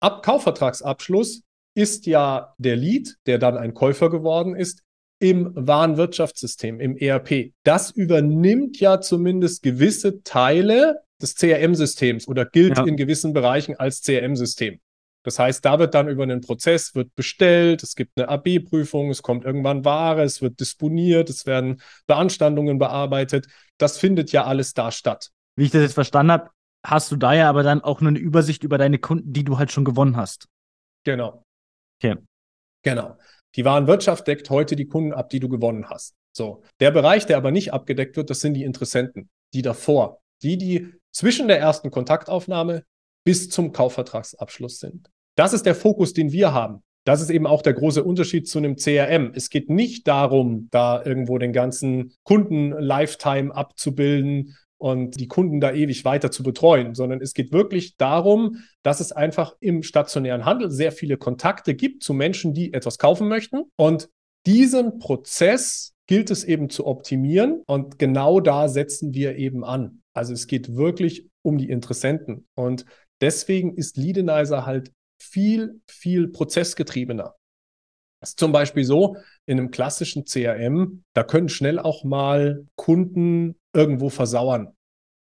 Ab 0.00 0.22
Kaufvertragsabschluss 0.24 1.42
ist 1.74 2.06
ja 2.06 2.54
der 2.58 2.76
Lead, 2.76 3.16
der 3.26 3.38
dann 3.38 3.56
ein 3.56 3.74
Käufer 3.74 4.10
geworden 4.10 4.56
ist, 4.56 4.82
im 5.20 5.50
Warenwirtschaftssystem, 5.54 6.80
im 6.80 6.96
ERP. 6.96 7.52
Das 7.64 7.90
übernimmt 7.90 8.78
ja 8.78 9.00
zumindest 9.00 9.62
gewisse 9.62 10.22
Teile 10.22 11.00
des 11.20 11.34
CRM-Systems 11.34 12.28
oder 12.28 12.44
gilt 12.44 12.78
ja. 12.78 12.84
in 12.84 12.96
gewissen 12.96 13.32
Bereichen 13.32 13.76
als 13.76 14.02
CRM-System. 14.02 14.78
Das 15.24 15.38
heißt, 15.38 15.64
da 15.64 15.78
wird 15.78 15.94
dann 15.94 16.08
über 16.08 16.22
einen 16.22 16.40
Prozess 16.40 16.94
wird 16.94 17.14
bestellt, 17.14 17.82
es 17.82 17.96
gibt 17.96 18.12
eine 18.16 18.28
AB-Prüfung, 18.28 19.10
es 19.10 19.20
kommt 19.20 19.44
irgendwann 19.44 19.84
Ware, 19.84 20.22
es 20.22 20.40
wird 20.40 20.60
disponiert, 20.60 21.28
es 21.28 21.44
werden 21.44 21.82
Beanstandungen 22.06 22.78
bearbeitet. 22.78 23.46
Das 23.78 23.98
findet 23.98 24.32
ja 24.32 24.44
alles 24.44 24.74
da 24.74 24.90
statt. 24.90 25.30
Wie 25.56 25.64
ich 25.64 25.70
das 25.70 25.82
jetzt 25.82 25.94
verstanden 25.94 26.32
habe, 26.32 26.50
hast 26.84 27.10
du 27.10 27.16
da 27.16 27.32
ja 27.32 27.48
aber 27.48 27.62
dann 27.62 27.80
auch 27.80 28.00
nur 28.00 28.10
eine 28.10 28.18
Übersicht 28.18 28.64
über 28.64 28.78
deine 28.78 28.98
Kunden, 28.98 29.32
die 29.32 29.44
du 29.44 29.58
halt 29.58 29.72
schon 29.72 29.84
gewonnen 29.84 30.16
hast. 30.16 30.48
Genau. 31.04 31.42
Okay. 32.00 32.16
Genau. 32.82 33.16
Die 33.56 33.64
Warenwirtschaft 33.64 34.26
deckt 34.26 34.50
heute 34.50 34.76
die 34.76 34.86
Kunden 34.86 35.12
ab, 35.12 35.30
die 35.30 35.40
du 35.40 35.48
gewonnen 35.48 35.88
hast. 35.88 36.14
So, 36.36 36.62
der 36.80 36.90
Bereich, 36.90 37.26
der 37.26 37.36
aber 37.36 37.50
nicht 37.50 37.72
abgedeckt 37.72 38.16
wird, 38.16 38.30
das 38.30 38.40
sind 38.40 38.54
die 38.54 38.64
Interessenten, 38.64 39.28
die 39.54 39.62
davor, 39.62 40.20
die, 40.42 40.56
die 40.58 40.94
zwischen 41.12 41.48
der 41.48 41.58
ersten 41.58 41.90
Kontaktaufnahme 41.90 42.84
bis 43.24 43.50
zum 43.50 43.72
Kaufvertragsabschluss 43.72 44.78
sind. 44.78 45.10
Das 45.36 45.52
ist 45.52 45.66
der 45.66 45.74
Fokus, 45.74 46.12
den 46.12 46.30
wir 46.32 46.52
haben. 46.52 46.82
Das 47.08 47.22
ist 47.22 47.30
eben 47.30 47.46
auch 47.46 47.62
der 47.62 47.72
große 47.72 48.04
Unterschied 48.04 48.46
zu 48.46 48.58
einem 48.58 48.76
CRM. 48.76 49.32
Es 49.34 49.48
geht 49.48 49.70
nicht 49.70 50.06
darum, 50.06 50.68
da 50.70 51.02
irgendwo 51.02 51.38
den 51.38 51.54
ganzen 51.54 52.12
Kunden-Lifetime 52.24 53.54
abzubilden 53.54 54.58
und 54.76 55.18
die 55.18 55.26
Kunden 55.26 55.58
da 55.58 55.72
ewig 55.72 56.04
weiter 56.04 56.30
zu 56.30 56.42
betreuen, 56.42 56.94
sondern 56.94 57.22
es 57.22 57.32
geht 57.32 57.50
wirklich 57.50 57.96
darum, 57.96 58.58
dass 58.82 59.00
es 59.00 59.10
einfach 59.10 59.56
im 59.60 59.82
stationären 59.82 60.44
Handel 60.44 60.70
sehr 60.70 60.92
viele 60.92 61.16
Kontakte 61.16 61.74
gibt 61.74 62.02
zu 62.02 62.12
Menschen, 62.12 62.52
die 62.52 62.74
etwas 62.74 62.98
kaufen 62.98 63.26
möchten. 63.26 63.62
Und 63.76 64.10
diesen 64.44 64.98
Prozess 64.98 65.94
gilt 66.08 66.30
es 66.30 66.44
eben 66.44 66.68
zu 66.68 66.86
optimieren 66.86 67.62
und 67.66 67.98
genau 67.98 68.38
da 68.38 68.68
setzen 68.68 69.14
wir 69.14 69.36
eben 69.36 69.64
an. 69.64 70.02
Also 70.12 70.34
es 70.34 70.46
geht 70.46 70.76
wirklich 70.76 71.26
um 71.40 71.56
die 71.56 71.70
Interessenten 71.70 72.46
und 72.54 72.84
deswegen 73.22 73.78
ist 73.78 73.96
Leadenizer 73.96 74.66
halt 74.66 74.92
viel, 75.18 75.80
viel 75.86 76.28
prozessgetriebener. 76.28 77.34
Das 78.20 78.30
ist 78.30 78.38
zum 78.38 78.52
Beispiel 78.52 78.84
so, 78.84 79.16
in 79.46 79.58
einem 79.58 79.70
klassischen 79.70 80.24
CRM, 80.24 81.04
da 81.14 81.22
können 81.22 81.48
schnell 81.48 81.78
auch 81.78 82.04
mal 82.04 82.66
Kunden 82.74 83.56
irgendwo 83.72 84.08
versauern. 84.08 84.76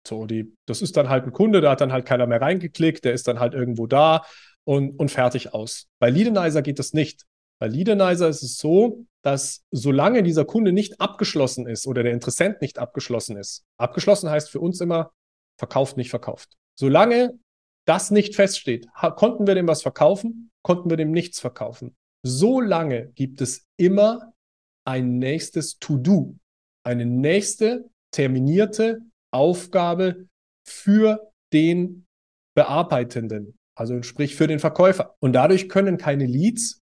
So, 0.06 0.26
die, 0.26 0.54
das 0.66 0.82
ist 0.82 0.96
dann 0.96 1.08
halt 1.08 1.24
ein 1.24 1.32
Kunde, 1.32 1.60
da 1.60 1.72
hat 1.72 1.80
dann 1.80 1.92
halt 1.92 2.06
keiner 2.06 2.26
mehr 2.26 2.40
reingeklickt, 2.40 3.04
der 3.04 3.14
ist 3.14 3.26
dann 3.26 3.40
halt 3.40 3.54
irgendwo 3.54 3.86
da 3.86 4.24
und, 4.64 4.98
und 4.98 5.10
fertig 5.10 5.54
aus. 5.54 5.88
Bei 5.98 6.10
Leadenizer 6.10 6.62
geht 6.62 6.78
das 6.78 6.92
nicht. 6.92 7.24
Bei 7.58 7.68
Leadenizer 7.68 8.28
ist 8.28 8.42
es 8.42 8.58
so, 8.58 9.06
dass 9.22 9.64
solange 9.70 10.22
dieser 10.22 10.44
Kunde 10.44 10.72
nicht 10.72 11.00
abgeschlossen 11.00 11.66
ist 11.66 11.86
oder 11.86 12.02
der 12.02 12.12
Interessent 12.12 12.60
nicht 12.60 12.78
abgeschlossen 12.78 13.36
ist, 13.36 13.64
abgeschlossen 13.78 14.28
heißt 14.28 14.50
für 14.50 14.60
uns 14.60 14.80
immer 14.80 15.12
verkauft, 15.58 15.96
nicht 15.96 16.10
verkauft. 16.10 16.50
Solange 16.78 17.38
das 17.86 18.10
nicht 18.10 18.34
feststeht, 18.34 18.88
konnten 19.16 19.46
wir 19.46 19.54
dem 19.54 19.68
was 19.68 19.82
verkaufen, 19.82 20.50
konnten 20.62 20.90
wir 20.90 20.96
dem 20.96 21.10
nichts 21.10 21.40
verkaufen. 21.40 21.94
Solange 22.24 23.08
gibt 23.14 23.40
es 23.40 23.66
immer 23.76 24.32
ein 24.86 25.18
nächstes 25.18 25.78
To-Do, 25.78 26.36
eine 26.84 27.04
nächste 27.04 27.90
terminierte 28.10 29.00
Aufgabe 29.32 30.26
für 30.66 31.30
den 31.52 32.06
Bearbeitenden, 32.56 33.58
also 33.76 34.02
sprich 34.02 34.36
für 34.36 34.46
den 34.46 34.60
Verkäufer. 34.60 35.16
Und 35.20 35.32
dadurch 35.32 35.68
können 35.68 35.98
keine 35.98 36.26
Leads 36.26 36.80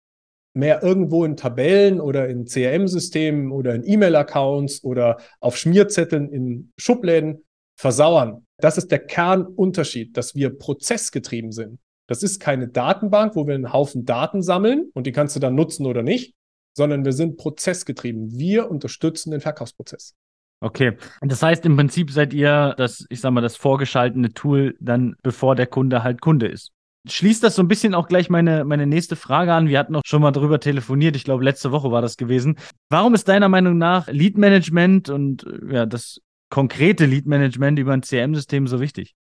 mehr 0.55 0.83
irgendwo 0.83 1.25
in 1.25 1.37
Tabellen 1.37 2.01
oder 2.01 2.29
in 2.29 2.47
CRM-Systemen 2.47 3.53
oder 3.53 3.75
in 3.75 3.87
E-Mail-Accounts 3.87 4.85
oder 4.85 5.19
auf 5.41 5.57
Schmierzetteln 5.59 6.31
in 6.31 6.73
Schubläden 6.79 7.45
versauern. 7.77 8.47
Das 8.59 8.79
ist 8.79 8.91
der 8.91 9.01
Kernunterschied, 9.01 10.17
dass 10.17 10.35
wir 10.35 10.51
prozessgetrieben 10.57 11.53
sind. 11.53 11.79
Das 12.09 12.23
ist 12.23 12.41
keine 12.41 12.69
Datenbank, 12.69 13.37
wo 13.37 13.47
wir 13.47 13.55
einen 13.55 13.73
Haufen 13.73 14.05
Daten 14.05 14.43
sammeln 14.43 14.91
und 14.95 15.07
die 15.07 15.13
kannst 15.13 15.37
du 15.37 15.41
dann 15.41 15.55
nutzen 15.55 15.87
oder 15.87 16.03
nicht, 16.03 16.35
sondern 16.77 17.05
wir 17.05 17.13
sind 17.13 17.37
prozessgetrieben. 17.37 18.39
Wir 18.39 18.71
unterstützen 18.71 19.33
den 19.33 19.41
Verkaufsprozess. 19.41 20.15
Okay. 20.61 20.97
Das 21.21 21.43
heißt, 21.43 21.67
im 21.67 21.77
Prinzip 21.77 22.11
seid 22.11 22.33
ihr 22.33 22.75
das, 22.79 23.05
ich 23.11 23.21
sag 23.21 23.33
mal, 23.33 23.41
das 23.43 23.57
vorgeschaltete 23.57 24.33
Tool 24.33 24.77
dann, 24.81 25.17
bevor 25.23 25.55
der 25.55 25.67
Kunde 25.67 26.03
halt 26.03 26.21
Kunde 26.21 26.47
ist 26.47 26.73
schließt 27.09 27.43
das 27.43 27.55
so 27.55 27.63
ein 27.63 27.69
bisschen 27.69 27.95
auch 27.95 28.09
gleich 28.09 28.31
meine, 28.31 28.65
meine 28.65 28.87
nächste 28.87 29.17
Frage 29.17 29.53
an. 29.53 29.69
Wir 29.69 29.79
hatten 29.79 29.95
auch 29.97 30.03
schon 30.05 30.23
mal 30.23 30.33
darüber 30.33 30.61
telefoniert. 30.61 31.17
Ich 31.17 31.25
glaube, 31.25 31.45
letzte 31.45 31.73
Woche 31.73 31.91
war 31.91 32.03
das 32.03 32.17
gewesen. 32.17 32.59
Warum 32.91 33.15
ist 33.15 33.29
deiner 33.29 33.49
Meinung 33.49 33.79
nach 33.79 34.09
Lead 34.09 34.37
Management 34.37 35.09
und 35.09 35.47
ja, 35.71 35.87
das 35.87 36.21
konkrete 36.51 37.07
Lead 37.07 37.27
Management 37.27 37.79
über 37.79 37.93
ein 37.93 38.03
CRM-System 38.03 38.67
so 38.67 38.81
wichtig? 38.81 39.15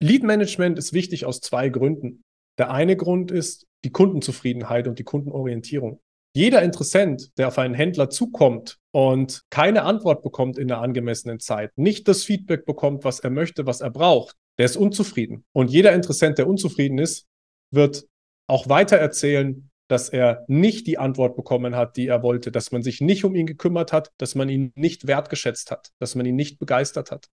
Lead 0.00 0.22
Management 0.22 0.78
ist 0.78 0.92
wichtig 0.92 1.26
aus 1.26 1.40
zwei 1.40 1.68
Gründen. 1.68 2.24
Der 2.58 2.70
eine 2.70 2.96
Grund 2.96 3.30
ist 3.30 3.66
die 3.84 3.90
Kundenzufriedenheit 3.90 4.88
und 4.88 4.98
die 4.98 5.04
Kundenorientierung. 5.04 6.00
Jeder 6.34 6.62
Interessent, 6.62 7.30
der 7.36 7.48
auf 7.48 7.58
einen 7.58 7.74
Händler 7.74 8.08
zukommt 8.08 8.78
und 8.90 9.42
keine 9.50 9.82
Antwort 9.82 10.22
bekommt 10.22 10.58
in 10.58 10.68
der 10.68 10.80
angemessenen 10.80 11.40
Zeit, 11.40 11.76
nicht 11.76 12.08
das 12.08 12.24
Feedback 12.24 12.64
bekommt, 12.64 13.04
was 13.04 13.20
er 13.20 13.30
möchte, 13.30 13.66
was 13.66 13.80
er 13.80 13.90
braucht, 13.90 14.36
der 14.58 14.66
ist 14.66 14.76
unzufrieden. 14.76 15.44
Und 15.52 15.70
jeder 15.70 15.92
Interessent, 15.92 16.38
der 16.38 16.48
unzufrieden 16.48 16.98
ist, 16.98 17.26
wird 17.70 18.06
auch 18.48 18.68
weiter 18.68 18.96
erzählen, 18.96 19.70
dass 19.88 20.08
er 20.08 20.44
nicht 20.48 20.86
die 20.86 20.98
Antwort 20.98 21.36
bekommen 21.36 21.76
hat, 21.76 21.96
die 21.96 22.06
er 22.06 22.22
wollte, 22.22 22.50
dass 22.50 22.72
man 22.72 22.82
sich 22.82 23.00
nicht 23.00 23.24
um 23.24 23.34
ihn 23.34 23.46
gekümmert 23.46 23.92
hat, 23.92 24.12
dass 24.18 24.34
man 24.34 24.48
ihn 24.48 24.72
nicht 24.74 25.06
wertgeschätzt 25.06 25.70
hat, 25.70 25.90
dass 25.98 26.14
man 26.14 26.26
ihn 26.26 26.36
nicht 26.36 26.58
begeistert 26.58 27.10
hat. 27.10 27.28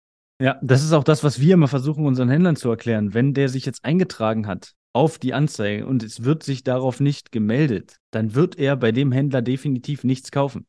Ja, 0.40 0.58
das 0.62 0.82
ist 0.82 0.92
auch 0.92 1.04
das, 1.04 1.22
was 1.22 1.40
wir 1.40 1.54
immer 1.54 1.68
versuchen, 1.68 2.06
unseren 2.06 2.28
Händlern 2.28 2.56
zu 2.56 2.68
erklären. 2.68 3.14
Wenn 3.14 3.34
der 3.34 3.48
sich 3.48 3.64
jetzt 3.66 3.84
eingetragen 3.84 4.46
hat 4.46 4.72
auf 4.92 5.18
die 5.18 5.34
Anzeige 5.34 5.86
und 5.86 6.02
es 6.02 6.24
wird 6.24 6.42
sich 6.42 6.64
darauf 6.64 7.00
nicht 7.00 7.32
gemeldet, 7.32 7.98
dann 8.10 8.34
wird 8.34 8.58
er 8.58 8.76
bei 8.76 8.92
dem 8.92 9.12
Händler 9.12 9.42
definitiv 9.42 10.04
nichts 10.04 10.30
kaufen. 10.30 10.66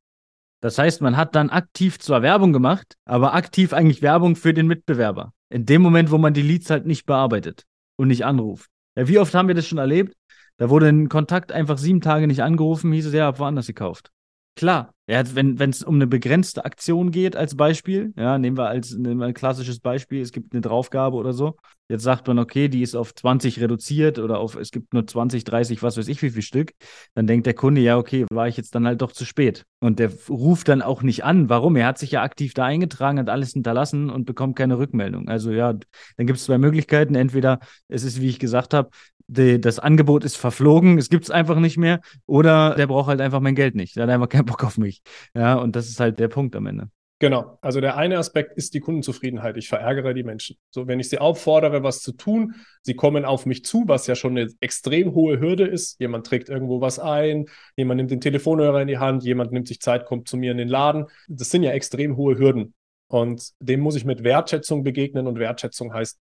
Das 0.61 0.77
heißt, 0.77 1.01
man 1.01 1.17
hat 1.17 1.35
dann 1.35 1.49
aktiv 1.49 1.99
zwar 1.99 2.21
Werbung 2.21 2.53
gemacht, 2.53 2.95
aber 3.05 3.33
aktiv 3.33 3.73
eigentlich 3.73 4.01
Werbung 4.01 4.35
für 4.35 4.53
den 4.53 4.67
Mitbewerber. 4.67 5.33
In 5.49 5.65
dem 5.65 5.81
Moment, 5.81 6.09
wo 6.09 6.17
man 6.17 6.33
die 6.33 6.41
Leads 6.41 6.69
halt 6.69 6.85
nicht 6.85 7.05
bearbeitet 7.05 7.65
und 7.97 8.07
nicht 8.07 8.25
anruft. 8.25 8.69
Ja, 8.97 9.07
wie 9.07 9.19
oft 9.19 9.33
haben 9.35 9.47
wir 9.47 9.55
das 9.55 9.67
schon 9.67 9.77
erlebt? 9.77 10.15
Da 10.57 10.69
wurde 10.69 10.87
ein 10.87 11.09
Kontakt 11.09 11.51
einfach 11.51 11.77
sieben 11.77 12.01
Tage 12.01 12.27
nicht 12.27 12.41
angerufen, 12.41 12.91
hieß 12.91 13.07
es, 13.07 13.13
ja, 13.13 13.25
hab 13.25 13.39
woanders 13.39 13.67
gekauft. 13.67 14.11
Klar, 14.55 14.93
ja, 15.07 15.21
wenn 15.35 15.59
es 15.59 15.83
um 15.83 15.95
eine 15.95 16.07
begrenzte 16.07 16.63
Aktion 16.63 17.11
geht 17.11 17.35
als 17.35 17.57
Beispiel, 17.57 18.13
ja, 18.15 18.37
nehmen 18.37 18.57
wir 18.57 18.67
als 18.69 18.93
nehmen 18.95 19.19
wir 19.19 19.27
ein 19.27 19.33
klassisches 19.33 19.81
Beispiel, 19.81 20.21
es 20.21 20.31
gibt 20.31 20.53
eine 20.53 20.61
Draufgabe 20.61 21.17
oder 21.17 21.33
so. 21.33 21.57
Jetzt 21.87 22.03
sagt 22.03 22.27
man, 22.27 22.39
okay, 22.39 22.67
die 22.67 22.81
ist 22.81 22.95
auf 22.95 23.13
20 23.13 23.59
reduziert 23.61 24.17
oder 24.17 24.39
auf, 24.39 24.55
es 24.55 24.71
gibt 24.71 24.93
nur 24.93 25.05
20, 25.05 25.43
30, 25.43 25.83
was 25.83 25.97
weiß 25.97 26.07
ich, 26.07 26.21
wie 26.23 26.31
viel 26.31 26.41
Stück. 26.41 26.73
Dann 27.13 27.27
denkt 27.27 27.45
der 27.45 27.53
Kunde, 27.53 27.81
ja, 27.81 27.97
okay, 27.97 28.25
war 28.31 28.47
ich 28.47 28.57
jetzt 28.57 28.73
dann 28.73 28.87
halt 28.87 29.01
doch 29.01 29.11
zu 29.11 29.23
spät. 29.23 29.65
Und 29.79 29.99
der 29.99 30.11
ruft 30.27 30.67
dann 30.67 30.81
auch 30.81 31.03
nicht 31.03 31.23
an. 31.23 31.47
Warum? 31.47 31.75
Er 31.75 31.85
hat 31.85 31.99
sich 31.99 32.11
ja 32.11 32.23
aktiv 32.23 32.55
da 32.55 32.65
eingetragen, 32.65 33.19
hat 33.19 33.29
alles 33.29 33.53
hinterlassen 33.53 34.09
und 34.09 34.25
bekommt 34.25 34.55
keine 34.55 34.79
Rückmeldung. 34.79 35.27
Also 35.27 35.51
ja, 35.51 35.73
dann 35.73 36.25
gibt 36.25 36.39
es 36.39 36.45
zwei 36.45 36.57
Möglichkeiten. 36.57 37.13
Entweder 37.13 37.59
es 37.87 38.03
ist, 38.03 38.19
wie 38.19 38.29
ich 38.29 38.39
gesagt 38.39 38.73
habe, 38.73 38.89
das 39.27 39.79
Angebot 39.79 40.23
ist 40.23 40.37
verflogen, 40.37 40.97
es 40.99 41.09
gibt 41.09 41.23
es 41.23 41.31
einfach 41.31 41.57
nicht 41.57 41.77
mehr, 41.77 41.99
oder 42.27 42.75
der 42.75 42.85
braucht 42.85 43.07
halt 43.09 43.21
einfach 43.21 43.39
mein 43.39 43.55
Geld 43.55 43.73
nicht. 43.73 43.95
Der 43.95 44.03
hat 44.03 44.11
einfach 44.11 44.29
keinen 44.29 44.45
Bock 44.45 44.63
auf 44.63 44.77
mich. 44.77 45.01
Ja, 45.33 45.55
und 45.55 45.75
das 45.75 45.87
ist 45.87 45.99
halt 45.99 46.19
der 46.19 46.27
Punkt 46.27 46.55
am 46.55 46.67
Ende. 46.67 46.89
Genau. 47.25 47.57
Also 47.59 47.81
der 47.81 47.97
eine 47.97 48.19
Aspekt 48.19 48.55
ist 48.55 48.75
die 48.75 48.79
Kundenzufriedenheit. 48.79 49.57
Ich 49.57 49.67
verärgere 49.67 50.13
die 50.13 50.21
Menschen. 50.21 50.57
So, 50.69 50.85
wenn 50.85 50.99
ich 50.99 51.09
sie 51.09 51.17
auffordere, 51.17 51.81
was 51.81 52.03
zu 52.03 52.11
tun, 52.11 52.53
sie 52.83 52.93
kommen 52.93 53.25
auf 53.25 53.47
mich 53.47 53.65
zu, 53.65 53.85
was 53.87 54.05
ja 54.05 54.13
schon 54.13 54.37
eine 54.37 54.51
extrem 54.59 55.15
hohe 55.15 55.39
Hürde 55.39 55.65
ist. 55.65 55.99
Jemand 55.99 56.27
trägt 56.27 56.49
irgendwo 56.49 56.81
was 56.81 56.99
ein, 56.99 57.47
jemand 57.77 57.97
nimmt 57.97 58.11
den 58.11 58.21
Telefonhörer 58.21 58.79
in 58.79 58.87
die 58.87 58.99
Hand, 58.99 59.23
jemand 59.23 59.51
nimmt 59.51 59.67
sich 59.67 59.81
Zeit, 59.81 60.05
kommt 60.05 60.27
zu 60.27 60.37
mir 60.37 60.51
in 60.51 60.59
den 60.59 60.67
Laden. 60.67 61.07
Das 61.27 61.49
sind 61.49 61.63
ja 61.63 61.71
extrem 61.71 62.15
hohe 62.15 62.37
Hürden. 62.37 62.75
Und 63.07 63.53
dem 63.59 63.79
muss 63.79 63.95
ich 63.95 64.05
mit 64.05 64.23
Wertschätzung 64.23 64.83
begegnen 64.83 65.25
und 65.25 65.39
Wertschätzung 65.39 65.95
heißt 65.95 66.19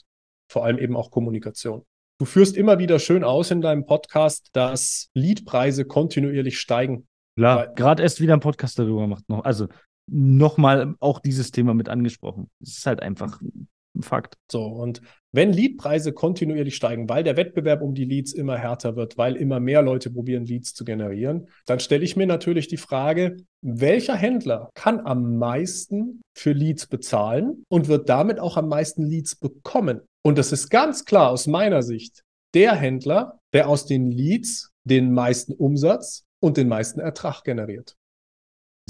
vor 0.49 0.67
allem 0.67 0.77
eben 0.77 0.99
auch 0.99 1.11
Kommunikation. 1.11 1.87
Du 2.19 2.27
führst 2.27 2.59
immer 2.59 2.79
wieder 2.79 2.99
schön 2.99 3.25
aus 3.25 3.51
in 3.51 3.63
deinem 3.63 3.87
Podcast, 3.87 4.51
dass 4.53 5.09
Leadpreise 5.15 5.87
kontinuierlich 5.87 6.61
steigen. 6.61 7.09
Klar, 7.37 7.69
gerade 7.69 8.03
erst 8.03 8.21
wieder 8.21 8.35
ein 8.35 8.41
Podcast 8.41 8.79
darüber 8.79 9.01
gemacht. 9.01 9.25
Noch. 9.29 9.45
Also 9.45 9.69
nochmal 10.11 10.95
auch 11.01 11.21
dieses 11.21 11.51
Thema 11.53 11.75
mit 11.75 11.89
angesprochen. 11.89 12.51
Es 12.61 12.79
ist 12.79 12.87
halt 12.87 13.01
einfach 13.01 13.41
ein 13.41 13.69
Fakt. 14.03 14.37
So, 14.51 14.65
und 14.65 15.01
wenn 15.33 15.53
Leadpreise 15.53 16.13
kontinuierlich 16.13 16.75
steigen, 16.75 17.09
weil 17.09 17.23
der 17.23 17.37
Wettbewerb 17.37 17.83
um 17.83 17.95
die 17.95 18.05
Leads 18.05 18.33
immer 18.33 18.57
härter 18.57 18.97
wird, 18.97 19.19
weil 19.19 19.37
immer 19.37 19.61
mehr 19.61 19.83
Leute 19.83 20.11
probieren, 20.11 20.45
Leads 20.45 20.75
zu 20.75 20.85
generieren, 20.85 21.49
dann 21.67 21.81
stelle 21.81 22.05
ich 22.05 22.17
mir 22.17 22.27
natürlich 22.27 22.69
die 22.69 22.77
Frage, 22.77 23.37
welcher 23.63 24.17
Händler 24.17 24.71
kann 24.75 25.01
am 25.01 25.37
meisten 25.37 26.23
für 26.35 26.53
Leads 26.53 26.87
bezahlen 26.87 27.65
und 27.69 27.89
wird 27.89 28.09
damit 28.09 28.41
auch 28.41 28.57
am 28.57 28.69
meisten 28.69 29.05
Leads 29.05 29.37
bekommen? 29.37 30.01
Und 30.23 30.39
das 30.39 30.53
ist 30.53 30.71
ganz 30.71 31.05
klar 31.05 31.31
aus 31.31 31.47
meiner 31.47 31.83
Sicht 31.83 32.23
der 32.55 32.75
Händler, 32.75 33.39
der 33.53 33.69
aus 33.69 33.87
den 33.87 34.11
Leads 34.11 34.73
den 34.85 35.13
meisten 35.13 35.53
Umsatz 35.53 36.25
und 36.41 36.57
den 36.57 36.69
meisten 36.69 37.01
Ertrag 37.01 37.45
generiert. 37.45 37.97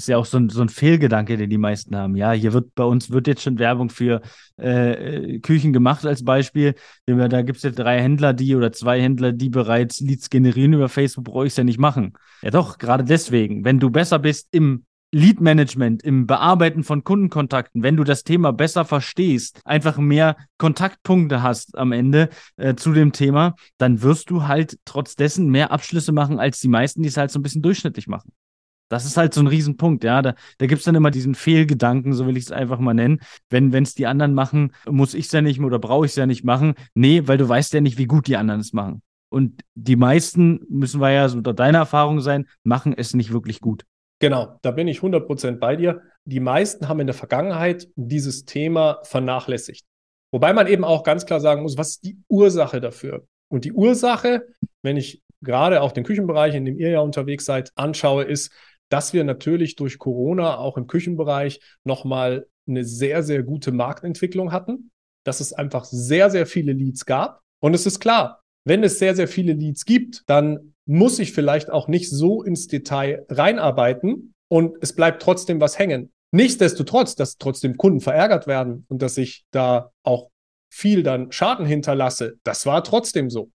Ist 0.01 0.07
ja 0.07 0.17
auch 0.17 0.25
so 0.25 0.37
ein, 0.37 0.49
so 0.49 0.61
ein 0.61 0.69
Fehlgedanke, 0.69 1.37
den 1.37 1.51
die 1.51 1.59
meisten 1.59 1.95
haben. 1.95 2.15
Ja, 2.15 2.31
hier 2.31 2.53
wird 2.53 2.73
bei 2.73 2.83
uns 2.83 3.11
wird 3.11 3.27
jetzt 3.27 3.43
schon 3.43 3.59
Werbung 3.59 3.91
für 3.91 4.21
äh, 4.57 5.37
Küchen 5.39 5.73
gemacht 5.73 6.07
als 6.07 6.25
Beispiel. 6.25 6.73
Da 7.05 7.41
gibt 7.43 7.57
es 7.57 7.63
jetzt 7.63 7.77
drei 7.77 8.01
Händler, 8.01 8.33
die 8.33 8.55
oder 8.55 8.71
zwei 8.71 8.99
Händler, 8.99 9.31
die 9.31 9.49
bereits 9.49 9.99
Leads 9.99 10.31
generieren 10.31 10.73
über 10.73 10.89
Facebook, 10.89 11.25
brauche 11.25 11.45
ich 11.45 11.53
es 11.53 11.57
ja 11.57 11.63
nicht 11.63 11.79
machen. 11.79 12.13
Ja 12.41 12.49
doch, 12.49 12.79
gerade 12.79 13.03
deswegen. 13.03 13.63
Wenn 13.63 13.79
du 13.79 13.91
besser 13.91 14.17
bist 14.17 14.47
im 14.49 14.85
Lead-Management, 15.13 16.03
im 16.03 16.25
Bearbeiten 16.25 16.83
von 16.83 17.03
Kundenkontakten, 17.03 17.83
wenn 17.83 17.97
du 17.97 18.03
das 18.03 18.23
Thema 18.23 18.53
besser 18.53 18.85
verstehst, 18.85 19.61
einfach 19.65 19.97
mehr 19.97 20.37
Kontaktpunkte 20.57 21.43
hast 21.43 21.77
am 21.77 21.91
Ende 21.91 22.29
äh, 22.55 22.75
zu 22.75 22.93
dem 22.93 23.11
Thema, 23.11 23.55
dann 23.77 24.01
wirst 24.01 24.29
du 24.29 24.47
halt 24.47 24.79
trotz 24.85 25.15
dessen 25.15 25.49
mehr 25.49 25.71
Abschlüsse 25.71 26.11
machen 26.11 26.39
als 26.39 26.59
die 26.59 26.69
meisten, 26.69 27.03
die 27.03 27.09
es 27.09 27.17
halt 27.17 27.29
so 27.29 27.39
ein 27.39 27.43
bisschen 27.43 27.61
durchschnittlich 27.61 28.07
machen. 28.07 28.31
Das 28.91 29.05
ist 29.05 29.15
halt 29.15 29.33
so 29.33 29.39
ein 29.39 29.47
Riesenpunkt, 29.47 30.03
ja. 30.03 30.21
Da, 30.21 30.35
da 30.57 30.65
gibt 30.65 30.79
es 30.79 30.85
dann 30.85 30.95
immer 30.95 31.11
diesen 31.11 31.33
Fehlgedanken, 31.33 32.11
so 32.11 32.27
will 32.27 32.35
ich 32.35 32.43
es 32.43 32.51
einfach 32.51 32.77
mal 32.77 32.93
nennen. 32.93 33.21
Wenn 33.49 33.71
es 33.71 33.95
die 33.95 34.05
anderen 34.05 34.33
machen, 34.33 34.73
muss 34.85 35.13
ich 35.13 35.27
es 35.27 35.31
ja 35.31 35.41
nicht 35.41 35.61
oder 35.61 35.79
brauche 35.79 36.05
ich 36.05 36.11
es 36.11 36.17
ja 36.17 36.25
nicht 36.25 36.43
machen. 36.43 36.73
Nee, 36.93 37.23
weil 37.25 37.37
du 37.37 37.47
weißt 37.47 37.73
ja 37.73 37.79
nicht, 37.79 37.97
wie 37.97 38.05
gut 38.05 38.27
die 38.27 38.35
anderen 38.35 38.59
es 38.59 38.73
machen. 38.73 39.01
Und 39.29 39.61
die 39.75 39.95
meisten, 39.95 40.65
müssen 40.67 40.99
wir 40.99 41.09
ja 41.11 41.29
so 41.29 41.37
unter 41.37 41.53
deiner 41.53 41.77
Erfahrung 41.77 42.19
sein, 42.19 42.47
machen 42.65 42.93
es 42.95 43.13
nicht 43.13 43.31
wirklich 43.31 43.61
gut. 43.61 43.85
Genau, 44.19 44.59
da 44.61 44.71
bin 44.71 44.89
ich 44.89 44.99
100% 44.99 45.59
bei 45.59 45.77
dir. 45.77 46.01
Die 46.25 46.41
meisten 46.41 46.89
haben 46.89 46.99
in 46.99 47.07
der 47.07 47.13
Vergangenheit 47.13 47.87
dieses 47.95 48.43
Thema 48.43 48.99
vernachlässigt. 49.03 49.85
Wobei 50.31 50.51
man 50.51 50.67
eben 50.67 50.83
auch 50.83 51.03
ganz 51.03 51.25
klar 51.25 51.39
sagen 51.39 51.61
muss, 51.61 51.77
was 51.77 51.91
ist 51.91 52.03
die 52.03 52.17
Ursache 52.27 52.81
dafür? 52.81 53.25
Und 53.47 53.63
die 53.63 53.71
Ursache, 53.71 54.47
wenn 54.81 54.97
ich 54.97 55.23
gerade 55.41 55.81
auch 55.81 55.91
den 55.91 56.03
Küchenbereich, 56.03 56.55
in 56.55 56.65
dem 56.65 56.77
ihr 56.77 56.89
ja 56.89 56.99
unterwegs 56.99 57.45
seid, 57.45 57.71
anschaue, 57.75 58.23
ist, 58.23 58.51
dass 58.91 59.13
wir 59.13 59.23
natürlich 59.23 59.75
durch 59.75 59.97
Corona 59.97 60.57
auch 60.57 60.77
im 60.77 60.87
Küchenbereich 60.87 61.61
nochmal 61.83 62.47
eine 62.67 62.83
sehr, 62.83 63.23
sehr 63.23 63.41
gute 63.41 63.71
Marktentwicklung 63.71 64.51
hatten, 64.51 64.91
dass 65.23 65.39
es 65.39 65.53
einfach 65.53 65.85
sehr, 65.85 66.29
sehr 66.29 66.45
viele 66.45 66.73
Leads 66.73 67.05
gab. 67.05 67.41
Und 67.59 67.73
es 67.73 67.85
ist 67.85 67.99
klar, 67.99 68.41
wenn 68.65 68.83
es 68.83 68.99
sehr, 68.99 69.15
sehr 69.15 69.27
viele 69.27 69.53
Leads 69.53 69.85
gibt, 69.85 70.23
dann 70.27 70.73
muss 70.85 71.19
ich 71.19 71.31
vielleicht 71.31 71.69
auch 71.69 71.87
nicht 71.87 72.09
so 72.09 72.43
ins 72.43 72.67
Detail 72.67 73.25
reinarbeiten 73.29 74.33
und 74.49 74.77
es 74.81 74.93
bleibt 74.93 75.21
trotzdem 75.21 75.61
was 75.61 75.79
hängen. 75.79 76.11
Nichtsdestotrotz, 76.31 77.15
dass 77.15 77.37
trotzdem 77.37 77.77
Kunden 77.77 78.01
verärgert 78.01 78.47
werden 78.47 78.85
und 78.89 79.01
dass 79.01 79.17
ich 79.17 79.45
da 79.51 79.91
auch 80.03 80.29
viel 80.69 81.03
dann 81.03 81.31
Schaden 81.31 81.65
hinterlasse, 81.65 82.37
das 82.43 82.65
war 82.65 82.83
trotzdem 82.83 83.29
so. 83.29 83.51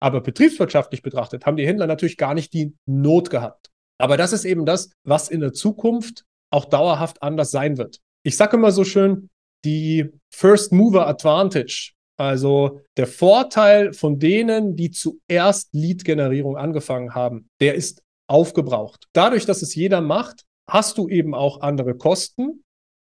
Aber 0.00 0.22
betriebswirtschaftlich 0.22 1.02
betrachtet 1.02 1.44
haben 1.44 1.56
die 1.56 1.66
Händler 1.66 1.86
natürlich 1.86 2.16
gar 2.16 2.34
nicht 2.34 2.52
die 2.54 2.74
Not 2.86 3.30
gehabt. 3.30 3.69
Aber 4.00 4.16
das 4.16 4.32
ist 4.32 4.44
eben 4.44 4.66
das, 4.66 4.90
was 5.04 5.28
in 5.28 5.40
der 5.40 5.52
Zukunft 5.52 6.24
auch 6.50 6.64
dauerhaft 6.64 7.22
anders 7.22 7.50
sein 7.50 7.78
wird. 7.78 8.00
Ich 8.24 8.36
sage 8.36 8.56
immer 8.56 8.72
so 8.72 8.84
schön, 8.84 9.28
die 9.64 10.10
First 10.30 10.72
Mover 10.72 11.06
Advantage, 11.06 11.92
also 12.18 12.80
der 12.96 13.06
Vorteil 13.06 13.92
von 13.92 14.18
denen, 14.18 14.76
die 14.76 14.90
zuerst 14.90 15.72
Lead-Generierung 15.72 16.56
angefangen 16.56 17.14
haben, 17.14 17.48
der 17.60 17.74
ist 17.74 18.02
aufgebraucht. 18.26 19.06
Dadurch, 19.12 19.46
dass 19.46 19.62
es 19.62 19.74
jeder 19.74 20.00
macht, 20.00 20.44
hast 20.68 20.98
du 20.98 21.08
eben 21.08 21.34
auch 21.34 21.62
andere 21.62 21.96
Kosten. 21.96 22.62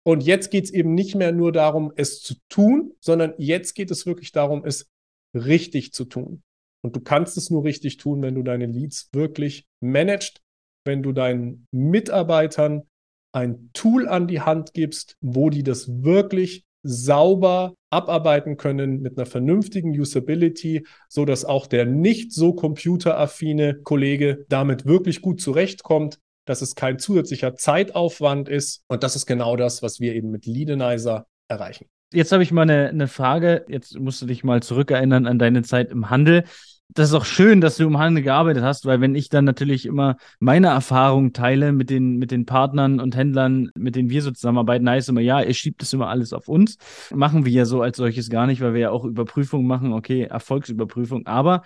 Und 0.05 0.23
jetzt 0.23 0.49
geht 0.49 0.65
es 0.65 0.71
eben 0.71 0.93
nicht 0.93 1.15
mehr 1.15 1.31
nur 1.31 1.51
darum, 1.51 1.91
es 1.95 2.21
zu 2.21 2.35
tun, 2.49 2.93
sondern 3.01 3.33
jetzt 3.37 3.73
geht 3.75 3.91
es 3.91 4.05
wirklich 4.05 4.31
darum, 4.31 4.63
es 4.63 4.87
richtig 5.33 5.93
zu 5.93 6.05
tun. 6.05 6.41
Und 6.81 6.95
du 6.95 7.01
kannst 7.01 7.35
es 7.37 7.49
nur 7.49 7.63
richtig 7.63 7.97
tun, 7.97 8.21
wenn 8.21 8.35
du 8.35 8.43
deine 8.43 8.65
Leads 8.65 9.09
wirklich 9.11 9.67
managst, 9.81 10.41
wenn 10.89 11.03
du 11.03 11.11
deinen 11.11 11.67
Mitarbeitern 11.71 12.81
ein 13.31 13.69
Tool 13.73 14.07
an 14.07 14.27
die 14.27 14.41
Hand 14.41 14.73
gibst, 14.73 15.17
wo 15.21 15.51
die 15.51 15.61
das 15.61 15.87
wirklich 16.03 16.63
sauber 16.81 17.75
abarbeiten 17.91 18.57
können 18.57 19.01
mit 19.01 19.17
einer 19.17 19.27
vernünftigen 19.27 19.91
Usability, 19.91 20.87
so 21.07 21.25
dass 21.25 21.45
auch 21.45 21.67
der 21.67 21.85
nicht 21.85 22.33
so 22.33 22.53
computeraffine 22.53 23.75
Kollege 23.83 24.45
damit 24.49 24.87
wirklich 24.87 25.21
gut 25.21 25.41
zurechtkommt, 25.41 26.17
dass 26.47 26.63
es 26.63 26.73
kein 26.73 26.97
zusätzlicher 26.97 27.53
Zeitaufwand 27.55 28.49
ist 28.49 28.83
und 28.87 29.03
das 29.03 29.15
ist 29.15 29.27
genau 29.27 29.55
das, 29.57 29.83
was 29.83 29.99
wir 29.99 30.15
eben 30.15 30.31
mit 30.31 30.47
Leadenizer 30.47 31.27
erreichen. 31.47 31.85
Jetzt 32.11 32.31
habe 32.31 32.41
ich 32.41 32.51
mal 32.51 32.63
eine, 32.63 32.89
eine 32.89 33.07
Frage. 33.07 33.65
Jetzt 33.67 33.99
musst 33.99 34.23
du 34.23 34.25
dich 34.25 34.43
mal 34.43 34.63
zurückerinnern 34.63 35.27
an 35.27 35.37
deine 35.37 35.61
Zeit 35.61 35.91
im 35.91 36.09
Handel 36.09 36.45
das 36.91 37.09
ist 37.09 37.13
auch 37.13 37.25
schön, 37.25 37.61
dass 37.61 37.77
du 37.77 37.85
im 37.85 37.99
Handel 37.99 38.23
gearbeitet 38.23 38.63
hast, 38.63 38.85
weil 38.85 38.99
wenn 38.99 39.13
ich 39.13 39.29
dann 39.29 39.45
natürlich 39.45 39.85
immer 39.85 40.17
meine 40.39 40.67
Erfahrungen 40.67 41.33
teile 41.33 41.71
mit 41.71 41.91
den, 41.91 42.17
mit 42.17 42.31
den 42.31 42.45
Partnern 42.45 42.99
und 42.99 43.15
Händlern, 43.15 43.69
mit 43.77 43.95
denen 43.95 44.09
wir 44.09 44.23
so 44.23 44.31
zusammenarbeiten, 44.31 44.89
heißt 44.89 45.09
immer, 45.09 45.21
ja, 45.21 45.41
ihr 45.41 45.53
schiebt 45.53 45.81
das 45.83 45.93
immer 45.93 46.09
alles 46.09 46.33
auf 46.33 46.47
uns. 46.47 46.77
Machen 47.13 47.45
wir 47.45 47.51
ja 47.51 47.65
so 47.65 47.83
als 47.83 47.97
solches 47.97 48.29
gar 48.29 48.47
nicht, 48.47 48.61
weil 48.61 48.73
wir 48.73 48.81
ja 48.81 48.89
auch 48.89 49.05
Überprüfungen 49.05 49.67
machen, 49.67 49.93
okay, 49.93 50.23
Erfolgsüberprüfung. 50.23 51.27
Aber 51.27 51.61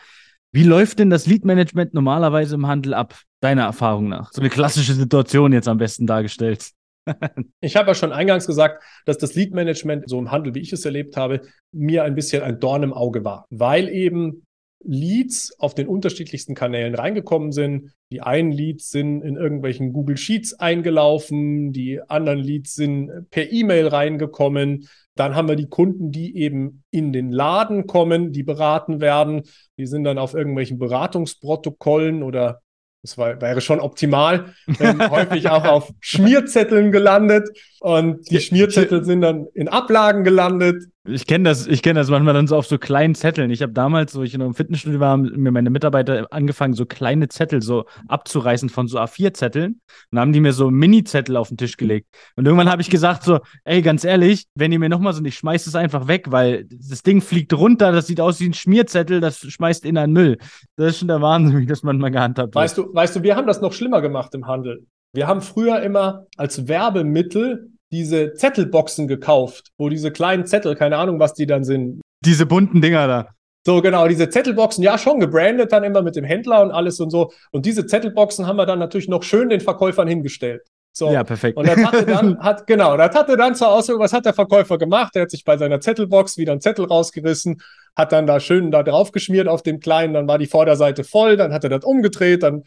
wie 0.51 0.63
läuft 0.63 0.99
denn 0.99 1.09
das 1.09 1.25
Lead-Management 1.25 1.93
normalerweise 1.93 2.55
im 2.55 2.67
Handel 2.67 2.93
ab, 2.93 3.15
deiner 3.39 3.63
Erfahrung 3.63 4.09
nach? 4.09 4.31
So 4.33 4.41
eine 4.41 4.49
klassische 4.49 4.93
Situation 4.93 5.53
jetzt 5.53 5.69
am 5.69 5.77
besten 5.77 6.05
dargestellt. 6.05 6.71
ich 7.61 7.77
habe 7.77 7.87
ja 7.87 7.95
schon 7.95 8.11
eingangs 8.11 8.45
gesagt, 8.45 8.83
dass 9.05 9.17
das 9.17 9.35
Lead-Management 9.35 10.09
so 10.09 10.19
im 10.19 10.31
Handel, 10.31 10.53
wie 10.53 10.59
ich 10.59 10.73
es 10.73 10.83
erlebt 10.83 11.15
habe, 11.15 11.41
mir 11.71 12.03
ein 12.03 12.13
bisschen 12.13 12.43
ein 12.43 12.59
Dorn 12.59 12.83
im 12.83 12.93
Auge 12.93 13.23
war, 13.23 13.47
weil 13.49 13.87
eben 13.87 14.45
Leads 14.85 15.59
auf 15.59 15.75
den 15.75 15.87
unterschiedlichsten 15.87 16.55
Kanälen 16.55 16.95
reingekommen 16.95 17.51
sind. 17.51 17.91
Die 18.11 18.21
einen 18.21 18.51
Leads 18.51 18.89
sind 18.89 19.21
in 19.21 19.35
irgendwelchen 19.35 19.93
Google 19.93 20.17
Sheets 20.17 20.53
eingelaufen, 20.53 21.73
die 21.73 22.01
anderen 22.07 22.39
Leads 22.39 22.75
sind 22.75 23.29
per 23.29 23.51
E-Mail 23.51 23.87
reingekommen. 23.87 24.87
Dann 25.15 25.35
haben 25.35 25.47
wir 25.47 25.55
die 25.55 25.69
Kunden, 25.69 26.11
die 26.11 26.35
eben 26.37 26.83
in 26.91 27.13
den 27.13 27.31
Laden 27.31 27.87
kommen, 27.87 28.31
die 28.31 28.43
beraten 28.43 28.99
werden. 28.99 29.43
Die 29.77 29.85
sind 29.85 30.03
dann 30.03 30.17
auf 30.17 30.33
irgendwelchen 30.33 30.79
Beratungsprotokollen 30.79 32.23
oder 32.23 32.61
das 33.03 33.17
war, 33.17 33.41
wäre 33.41 33.59
schon 33.59 33.81
optimal, 33.81 34.53
ähm, 34.79 34.99
häufig 35.11 35.49
auch 35.49 35.65
auf 35.65 35.91
Schmierzetteln 35.99 36.91
gelandet 36.91 37.49
und 37.81 38.31
die 38.31 38.39
Schmierzettel 38.39 39.03
sind 39.03 39.21
dann 39.21 39.47
in 39.53 39.67
Ablagen 39.67 40.23
gelandet 40.23 40.85
ich 41.05 41.27
kenne 41.27 41.43
das, 41.43 41.67
ich 41.67 41.81
kenne 41.81 41.99
das 41.99 42.09
manchmal 42.09 42.33
dann 42.33 42.47
so 42.47 42.55
auf 42.55 42.65
so 42.65 42.77
kleinen 42.77 43.13
Zetteln. 43.13 43.51
Ich 43.51 43.61
habe 43.61 43.73
damals, 43.73 44.15
wo 44.15 44.23
ich 44.23 44.33
in 44.33 44.41
einem 44.41 44.53
Fitnessstudio 44.53 45.01
war, 45.01 45.17
mir 45.17 45.51
meine 45.51 45.69
Mitarbeiter 45.69 46.27
angefangen, 46.31 46.73
so 46.73 46.85
kleine 46.85 47.27
Zettel 47.27 47.61
so 47.61 47.85
abzureißen 48.07 48.69
von 48.69 48.87
so 48.87 48.99
A4-Zetteln. 48.99 49.81
Dann 50.11 50.19
haben 50.19 50.31
die 50.31 50.39
mir 50.39 50.53
so 50.53 50.71
Mini-Zettel 50.71 51.35
auf 51.35 51.49
den 51.49 51.57
Tisch 51.57 51.75
gelegt. 51.75 52.07
Und 52.37 52.45
irgendwann 52.45 52.69
habe 52.69 52.81
ich 52.81 52.89
gesagt 52.89 53.23
so, 53.23 53.39
ey, 53.65 53.81
ganz 53.81 54.05
ehrlich, 54.05 54.45
wenn 54.55 54.71
ihr 54.71 54.79
mir 54.79 54.87
nochmal 54.87 55.11
so 55.11 55.21
nicht, 55.21 55.37
schmeißt 55.37 55.67
es 55.67 55.75
einfach 55.75 56.07
weg, 56.07 56.27
weil 56.29 56.65
das 56.69 57.03
Ding 57.03 57.21
fliegt 57.21 57.51
runter, 57.53 57.91
das 57.91 58.07
sieht 58.07 58.21
aus 58.21 58.39
wie 58.39 58.47
ein 58.47 58.53
Schmierzettel, 58.53 59.19
das 59.19 59.39
schmeißt 59.39 59.83
in 59.83 59.97
einen 59.97 60.13
Müll. 60.13 60.37
Das 60.77 60.91
ist 60.91 60.99
schon 60.99 61.09
der 61.09 61.21
Wahnsinn, 61.21 61.59
wie 61.59 61.65
das 61.65 61.83
manchmal 61.83 62.11
gehandhabt 62.11 62.55
wird. 62.55 62.63
Weißt 62.63 62.77
du, 62.77 62.93
weißt 62.93 63.17
du, 63.17 63.23
wir 63.23 63.35
haben 63.35 63.47
das 63.47 63.59
noch 63.59 63.73
schlimmer 63.73 64.01
gemacht 64.01 64.33
im 64.35 64.47
Handel. 64.47 64.87
Wir 65.11 65.27
haben 65.27 65.41
früher 65.41 65.81
immer 65.81 66.27
als 66.37 66.69
Werbemittel 66.69 67.73
diese 67.93 68.33
Zettelboxen 68.33 69.07
gekauft, 69.07 69.71
wo 69.77 69.87
diese 69.87 70.11
kleinen 70.11 70.45
Zettel, 70.45 70.75
keine 70.75 70.97
Ahnung, 70.97 71.19
was 71.19 71.33
die 71.33 71.45
dann 71.45 71.63
sind. 71.63 72.01
Diese 72.25 72.45
bunten 72.45 72.81
Dinger 72.81 73.07
da. 73.07 73.29
So, 73.65 73.81
genau, 73.81 74.07
diese 74.07 74.29
Zettelboxen, 74.29 74.83
ja, 74.83 74.97
schon 74.97 75.21
gebrandet 75.21 75.71
dann 75.71 75.85
immer 75.85 76.01
mit 76.01 76.17
dem 76.17 76.25
Händler 76.25 76.61
und 76.63 76.71
alles 76.71 76.99
und 76.99 77.11
so. 77.11 77.31
Und 77.51 77.65
diese 77.65 77.85
Zettelboxen 77.85 78.45
haben 78.45 78.57
wir 78.57 78.65
dann 78.65 78.79
natürlich 78.79 79.07
noch 79.07 79.23
schön 79.23 79.47
den 79.47 79.61
Verkäufern 79.61 80.07
hingestellt. 80.07 80.63
So. 80.91 81.11
Ja, 81.11 81.23
perfekt. 81.23 81.57
Und 81.57 81.67
das 81.67 81.77
hatte 81.77 82.05
dann, 82.05 82.39
hat, 82.39 82.67
genau, 82.67 82.97
das 82.97 83.15
hatte 83.15 83.37
dann 83.37 83.55
zur 83.55 83.69
Auswirkung, 83.69 84.03
was 84.03 84.13
hat 84.13 84.25
der 84.25 84.33
Verkäufer 84.33 84.77
gemacht? 84.77 85.15
Er 85.15 85.23
hat 85.23 85.31
sich 85.31 85.43
bei 85.43 85.57
seiner 85.57 85.79
Zettelbox 85.79 86.37
wieder 86.37 86.51
einen 86.51 86.61
Zettel 86.61 86.85
rausgerissen, 86.85 87.61
hat 87.95 88.11
dann 88.11 88.27
da 88.27 88.39
schön 88.39 88.69
da 88.69 88.83
drauf 88.83 89.11
geschmiert 89.11 89.47
auf 89.47 89.63
dem 89.63 89.79
kleinen, 89.79 90.13
dann 90.13 90.27
war 90.27 90.37
die 90.37 90.45
Vorderseite 90.45 91.03
voll, 91.03 91.37
dann 91.37 91.53
hat 91.53 91.63
er 91.63 91.69
das 91.69 91.83
umgedreht, 91.83 92.43
dann 92.43 92.63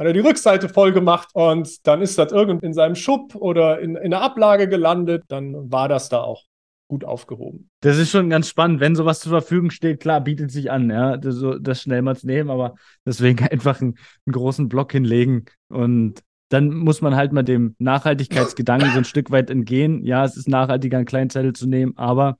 hat 0.00 0.06
er 0.06 0.14
die 0.14 0.20
Rückseite 0.20 0.70
voll 0.70 0.92
gemacht 0.92 1.28
und 1.34 1.86
dann 1.86 2.00
ist 2.00 2.16
das 2.18 2.32
irgend 2.32 2.62
in 2.62 2.72
seinem 2.72 2.94
Schub 2.94 3.34
oder 3.34 3.80
in, 3.80 3.96
in 3.96 4.12
der 4.12 4.22
Ablage 4.22 4.66
gelandet. 4.66 5.24
Dann 5.28 5.70
war 5.70 5.88
das 5.88 6.08
da 6.08 6.22
auch 6.22 6.44
gut 6.88 7.04
aufgehoben. 7.04 7.68
Das 7.80 7.98
ist 7.98 8.10
schon 8.10 8.30
ganz 8.30 8.48
spannend, 8.48 8.80
wenn 8.80 8.96
sowas 8.96 9.20
zur 9.20 9.28
Verfügung 9.28 9.68
steht. 9.68 10.00
Klar, 10.00 10.22
bietet 10.22 10.50
sich 10.50 10.70
an, 10.70 10.88
ja, 10.88 11.18
das, 11.18 11.44
das 11.60 11.82
schnell 11.82 12.00
mal 12.00 12.16
zu 12.16 12.26
nehmen, 12.26 12.48
aber 12.48 12.76
deswegen 13.04 13.46
einfach 13.50 13.82
einen, 13.82 13.98
einen 14.24 14.32
großen 14.32 14.70
Block 14.70 14.90
hinlegen 14.92 15.44
und 15.68 16.20
dann 16.48 16.70
muss 16.70 17.02
man 17.02 17.14
halt 17.14 17.32
mal 17.32 17.42
dem 17.42 17.76
Nachhaltigkeitsgedanken 17.78 18.90
so 18.92 18.98
ein 18.98 19.04
Stück 19.04 19.30
weit 19.30 19.50
entgehen. 19.50 20.02
Ja, 20.02 20.24
es 20.24 20.36
ist 20.36 20.48
nachhaltiger, 20.48 20.96
einen 20.96 21.06
kleinen 21.06 21.28
Zettel 21.28 21.52
zu 21.52 21.68
nehmen, 21.68 21.92
aber 21.96 22.38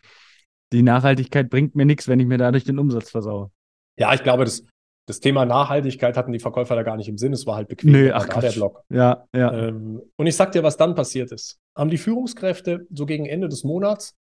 die 0.73 0.83
Nachhaltigkeit 0.83 1.51
bringt 1.51 1.77
mir 1.77 1.85
nichts, 1.85 2.09
wenn 2.09 2.21
ich 2.21 2.27
mir 2.27 2.39
dadurch 2.39 2.65
den 2.65 2.79
Umsatz 2.79 3.11
versaue. 3.11 3.51
Ja, 3.99 4.15
ich 4.15 4.23
glaube, 4.23 4.45
das 4.45 4.65
das 5.11 5.21
Thema 5.21 5.45
Nachhaltigkeit 5.45 6.17
hatten 6.17 6.33
die 6.33 6.39
Verkäufer 6.39 6.77
da 6.77 6.83
gar 6.83 6.97
nicht 6.97 7.09
im 7.09 7.19
Sinn. 7.19 7.33
Es 7.33 7.47
war 7.47 7.57
halt 7.57 7.69
bequem. 7.69 7.91
Nö, 7.91 8.13
ach, 8.15 8.29
da 8.29 8.41
der 8.41 8.53
Block. 8.53 8.83
Ja, 8.91 9.27
ja. 9.35 9.53
Ähm, 9.53 10.01
und 10.17 10.27
ich 10.27 10.37
sag 10.37 10.53
dir, 10.53 10.63
was 10.63 10.77
dann 10.77 10.95
passiert 10.95 11.33
ist. 11.33 11.59
Haben 11.77 11.91
die 11.91 11.99
Führungskräfte 11.99 12.87
so 12.95 13.07
gegen 13.07 13.27
Ende 13.27 13.49
des 13.49 13.65
Monats, 13.65 14.15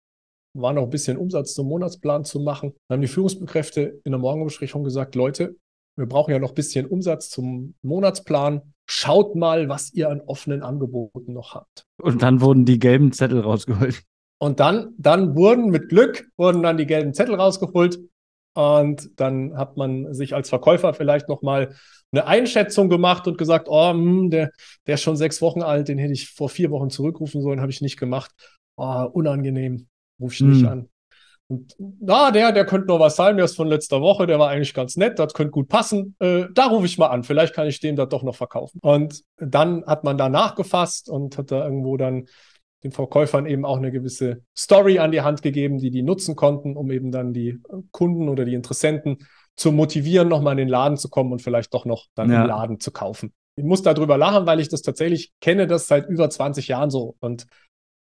war 0.55 0.72
noch 0.72 0.85
ein 0.85 0.90
bisschen 0.90 1.18
Umsatz 1.18 1.53
zum 1.53 1.68
Monatsplan 1.68 2.24
zu 2.24 2.40
machen, 2.40 2.74
haben 2.90 3.03
die 3.03 3.09
Führungskräfte 3.09 4.01
in 4.03 4.12
der 4.12 4.18
Morgenbesprechung 4.18 4.83
gesagt, 4.83 5.14
Leute, 5.14 5.57
wir 5.96 6.07
brauchen 6.07 6.31
ja 6.31 6.38
noch 6.38 6.51
ein 6.51 6.55
bisschen 6.55 6.87
Umsatz 6.87 7.29
zum 7.29 7.74
Monatsplan. 7.83 8.62
Schaut 8.87 9.35
mal, 9.35 9.68
was 9.68 9.92
ihr 9.92 10.09
an 10.09 10.22
offenen 10.22 10.62
Angeboten 10.62 11.35
noch 11.35 11.55
habt. 11.55 11.85
Und 12.01 12.22
dann 12.22 12.40
wurden 12.40 12.64
die 12.64 12.79
gelben 12.79 13.12
Zettel 13.12 13.40
rausgeholt. 13.40 14.05
Und 14.40 14.61
dann, 14.61 14.94
dann 14.96 15.37
wurden 15.37 15.70
mit 15.70 15.88
Glück, 15.88 16.31
wurden 16.37 16.62
dann 16.62 16.79
die 16.79 16.87
gelben 16.87 17.12
Zettel 17.12 17.35
rausgeholt 17.35 17.98
und 18.55 19.11
dann 19.17 19.57
hat 19.57 19.77
man 19.77 20.13
sich 20.15 20.35
als 20.35 20.49
Verkäufer 20.49 20.95
vielleicht 20.95 21.29
nochmal 21.29 21.75
eine 22.11 22.27
Einschätzung 22.27 22.89
gemacht 22.89 23.27
und 23.27 23.39
gesagt, 23.39 23.69
oh, 23.69 23.93
mh, 23.93 23.93
hm, 23.93 24.31
der, 24.31 24.51
der 24.87 24.95
ist 24.95 25.03
schon 25.03 25.17
sechs 25.17 25.43
Wochen 25.43 25.63
alt, 25.63 25.89
den 25.89 25.99
hätte 25.99 26.13
ich 26.13 26.31
vor 26.31 26.49
vier 26.49 26.71
Wochen 26.71 26.91
zurückrufen 26.91 27.43
sollen, 27.43 27.61
habe 27.61 27.71
ich 27.71 27.81
nicht 27.81 27.99
gemacht. 27.99 28.31
Oh, 28.77 29.09
unangenehm, 29.13 29.89
rufe 30.21 30.35
ich 30.35 30.41
hm. 30.41 30.51
nicht 30.51 30.67
an. 30.67 30.89
Und 31.51 31.75
na, 31.79 32.31
der, 32.31 32.53
der 32.53 32.67
könnte 32.67 32.89
noch 32.89 33.01
was 33.01 33.17
sein, 33.17 33.37
der 33.37 33.47
ist 33.47 33.57
von 33.57 33.69
letzter 33.69 34.03
Woche, 34.03 34.27
der 34.27 34.39
war 34.39 34.51
eigentlich 34.51 34.75
ganz 34.75 34.97
nett, 34.97 35.19
das 35.19 35.33
könnte 35.33 35.51
gut 35.51 35.69
passen. 35.69 36.15
Äh, 36.19 36.45
da 36.53 36.67
rufe 36.67 36.85
ich 36.85 36.99
mal 36.99 37.07
an, 37.07 37.25
vielleicht 37.25 37.55
kann 37.55 37.67
ich 37.67 37.81
dem 37.81 37.97
das 37.97 38.11
doch 38.11 38.23
noch 38.23 38.37
verkaufen. 38.37 38.79
Und 38.83 39.23
dann 39.39 39.85
hat 39.87 40.05
man 40.05 40.19
da 40.19 40.29
nachgefasst 40.29 41.09
und 41.09 41.39
hat 41.39 41.51
da 41.51 41.65
irgendwo 41.65 41.97
dann 41.97 42.27
den 42.83 42.93
Verkäufern 42.93 43.47
eben 43.47 43.64
auch 43.64 43.79
eine 43.79 43.91
gewisse 43.91 44.43
Story 44.57 44.99
an 44.99 45.11
die 45.11 45.23
Hand 45.23 45.43
gegeben, 45.43 45.79
die 45.79 45.91
die 45.91 46.03
nutzen 46.03 46.37
konnten, 46.37 46.77
um 46.77 46.91
eben 46.91 47.11
dann 47.11 47.33
die 47.33 47.61
Kunden 47.91 48.29
oder 48.29 48.45
die 48.45 48.55
Interessenten 48.55 49.19
zu 49.57 49.73
motivieren, 49.73 50.29
nochmal 50.29 50.53
in 50.53 50.59
den 50.59 50.69
Laden 50.69 50.97
zu 50.97 51.09
kommen 51.09 51.33
und 51.33 51.43
vielleicht 51.43 51.75
doch 51.75 51.85
noch 51.85 52.07
dann 52.14 52.31
ja. 52.31 52.43
im 52.43 52.49
Laden 52.49 52.81
zu 52.81 52.93
kaufen. 52.93 53.33
Ich 53.57 53.64
muss 53.64 53.83
darüber 53.83 54.17
lachen, 54.17 54.47
weil 54.47 54.61
ich 54.61 54.69
das 54.69 54.83
tatsächlich 54.83 55.33
kenne, 55.41 55.67
das 55.67 55.88
seit 55.88 56.09
über 56.09 56.31
20 56.31 56.69
Jahren 56.69 56.91
so. 56.91 57.17
Und 57.19 57.47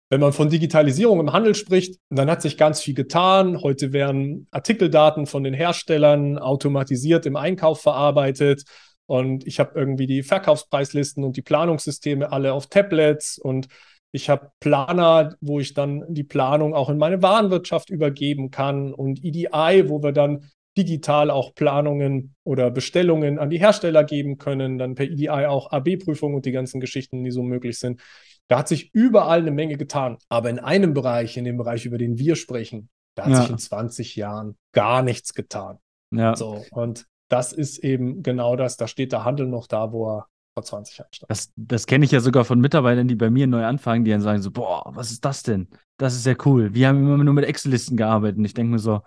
wenn 0.09 0.21
man 0.21 0.33
von 0.33 0.51
Digitalisierung 0.51 1.19
im 1.19 1.33
Handel 1.33 1.55
spricht, 1.57 1.99
dann 2.11 2.31
hat 2.31 2.43
sich 2.43 2.57
ganz 2.57 2.81
viel 2.81 2.95
getan. 2.95 3.61
Heute 3.61 3.93
werden 3.93 4.47
Artikeldaten 4.53 5.27
von 5.27 5.43
den 5.43 5.55
Herstellern 5.55 6.39
automatisiert 6.39 7.27
im 7.27 7.35
Einkauf 7.35 7.81
verarbeitet. 7.81 8.63
Und 9.07 9.47
ich 9.47 9.59
habe 9.59 9.73
irgendwie 9.75 10.07
die 10.07 10.23
Verkaufspreislisten 10.23 11.25
und 11.25 11.37
die 11.37 11.43
Planungssysteme 11.43 12.31
alle 12.31 12.53
auf 12.53 12.69
Tablets 12.69 13.37
und 13.37 13.67
ich 14.13 14.29
habe 14.29 14.53
Planer, 14.61 15.35
wo 15.41 15.59
ich 15.59 15.75
dann 15.75 16.05
die 16.09 16.23
Planung 16.23 16.75
auch 16.75 16.91
in 16.91 16.99
meine 16.99 17.23
Warenwirtschaft 17.23 17.91
übergeben 17.91 18.51
kann 18.51 18.93
und 18.93 19.25
EDI, 19.25 19.89
wo 19.89 20.03
wir 20.03 20.13
dann 20.13 20.51
digital 20.77 21.31
auch 21.31 21.55
Planungen 21.55 22.35
oder 22.45 22.71
Bestellungen 22.71 23.39
an 23.39 23.51
die 23.51 23.59
Hersteller 23.59 24.05
geben 24.05 24.39
können, 24.39 24.79
dann 24.79 24.95
per 24.95 25.07
EDI 25.07 25.29
auch 25.29 25.71
AB-Prüfungen 25.71 26.37
und 26.37 26.47
die 26.47 26.53
ganzen 26.53 26.81
Geschichten, 26.81 27.25
die 27.25 27.31
so 27.31 27.43
möglich 27.43 27.79
sind. 27.79 28.01
Da 28.49 28.59
hat 28.59 28.69
sich 28.69 28.95
überall 28.95 29.41
eine 29.41 29.51
Menge 29.51 29.77
getan. 29.77 30.19
Aber 30.29 30.51
in 30.51 30.59
einem 30.59 30.95
Bereich, 30.95 31.37
in 31.37 31.45
dem 31.45 31.57
Bereich, 31.57 31.87
über 31.87 31.99
den 31.99 32.19
wir 32.19 32.37
sprechen, 32.37 32.91
da 33.15 33.25
hat 33.25 33.33
ja. 33.33 33.43
sich 33.43 33.51
in 33.51 33.59
20 33.59 34.17
Jahren 34.17 34.57
gar 34.73 35.03
nichts 35.03 35.35
getan. 35.35 35.79
Ja. 36.11 36.37
So, 36.37 36.65
und 36.71 37.07
das 37.29 37.53
ist 37.53 37.79
eben 37.79 38.23
genau 38.23 38.57
das. 38.57 38.77
Da 38.77 38.89
steht 38.89 39.13
der 39.13 39.25
Handel 39.25 39.47
noch 39.47 39.67
da, 39.67 39.93
wo 39.93 40.17
er 40.17 40.27
vor 40.55 40.65
20 40.65 40.99
Jahren 40.99 41.13
stand. 41.13 41.31
Das, 41.31 41.53
das 41.57 41.87
kenne 41.87 42.05
ich 42.05 42.11
ja 42.11 42.21
sogar 42.21 42.45
von 42.45 42.61
Mitarbeitern, 42.61 43.09
die 43.09 43.17
bei 43.17 43.31
mir 43.31 43.47
neu 43.47 43.65
anfangen, 43.65 44.05
die 44.05 44.11
dann 44.11 44.21
sagen 44.21 44.43
so, 44.43 44.51
boah, 44.51 44.85
was 44.95 45.11
ist 45.11 45.25
das 45.25 45.43
denn? 45.43 45.69
Das 45.97 46.15
ist 46.15 46.27
ja 46.27 46.35
cool. 46.45 46.75
Wir 46.75 46.89
haben 46.89 46.99
immer 46.99 47.23
nur 47.25 47.35
mit 47.35 47.45
Excel-Listen 47.45 47.97
gearbeitet. 47.97 48.39
Und 48.39 48.45
ich 48.45 48.55
denke 48.55 48.73
mir 48.73 48.79
so, 48.79 49.03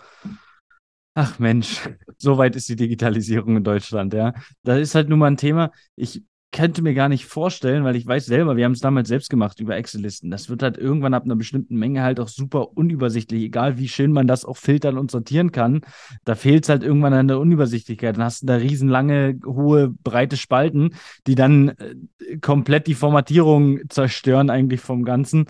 ach 1.13 1.39
Mensch, 1.39 1.81
so 2.17 2.37
weit 2.37 2.55
ist 2.55 2.69
die 2.69 2.75
Digitalisierung 2.75 3.57
in 3.57 3.63
Deutschland, 3.63 4.13
ja. 4.13 4.33
Da 4.63 4.77
ist 4.77 4.95
halt 4.95 5.09
nun 5.09 5.19
mal 5.19 5.27
ein 5.27 5.37
Thema. 5.37 5.71
Ich 5.95 6.23
könnte 6.55 6.81
mir 6.81 6.93
gar 6.93 7.09
nicht 7.09 7.25
vorstellen, 7.25 7.83
weil 7.83 7.97
ich 7.97 8.07
weiß 8.07 8.25
selber, 8.25 8.55
wir 8.55 8.63
haben 8.63 8.71
es 8.71 8.79
damals 8.79 9.09
selbst 9.09 9.29
gemacht 9.29 9.59
über 9.59 9.75
Excel-Listen. 9.75 10.31
Das 10.31 10.49
wird 10.49 10.63
halt 10.63 10.77
irgendwann 10.77 11.13
ab 11.13 11.25
einer 11.25 11.35
bestimmten 11.35 11.75
Menge 11.75 12.01
halt 12.01 12.17
auch 12.17 12.29
super 12.29 12.77
unübersichtlich, 12.77 13.43
egal 13.43 13.77
wie 13.77 13.89
schön 13.89 14.13
man 14.13 14.25
das 14.25 14.45
auch 14.45 14.55
filtern 14.55 14.97
und 14.97 15.11
sortieren 15.11 15.51
kann. 15.51 15.81
Da 16.23 16.33
fehlt 16.33 16.63
es 16.63 16.69
halt 16.69 16.81
irgendwann 16.81 17.13
an 17.13 17.27
der 17.27 17.39
Unübersichtlichkeit. 17.39 18.15
Dann 18.15 18.23
hast 18.23 18.43
du 18.43 18.45
da 18.45 18.55
riesenlange, 18.55 19.37
hohe, 19.45 19.89
breite 19.89 20.37
Spalten, 20.37 20.95
die 21.27 21.35
dann 21.35 21.69
äh, 21.69 22.37
komplett 22.37 22.87
die 22.87 22.95
Formatierung 22.95 23.81
zerstören 23.89 24.49
eigentlich 24.49 24.79
vom 24.79 25.03
Ganzen. 25.03 25.47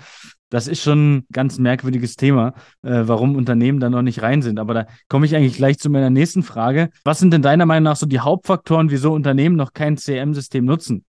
Das 0.56 0.70
ist 0.70 0.82
schon 0.82 1.18
ein 1.18 1.26
ganz 1.34 1.60
merkwürdiges 1.60 2.16
Thema, 2.16 2.54
äh, 2.82 3.02
warum 3.04 3.36
Unternehmen 3.36 3.82
da 3.82 3.90
noch 3.90 4.02
nicht 4.02 4.22
rein 4.22 4.42
sind. 4.42 4.58
Aber 4.58 4.74
da 4.74 4.88
komme 5.10 5.26
ich 5.26 5.36
eigentlich 5.36 5.58
gleich 5.58 5.80
zu 5.80 5.90
meiner 5.90 6.10
nächsten 6.10 6.44
Frage. 6.44 6.92
Was 7.04 7.20
sind 7.20 7.34
denn 7.34 7.42
deiner 7.42 7.66
Meinung 7.66 7.84
nach 7.84 7.98
so 7.98 8.06
die 8.06 8.22
Hauptfaktoren, 8.22 8.90
wieso 8.90 9.12
Unternehmen 9.12 9.58
noch 9.58 9.74
kein 9.74 9.98
CRM-System 9.98 10.64
nutzen? 10.64 11.04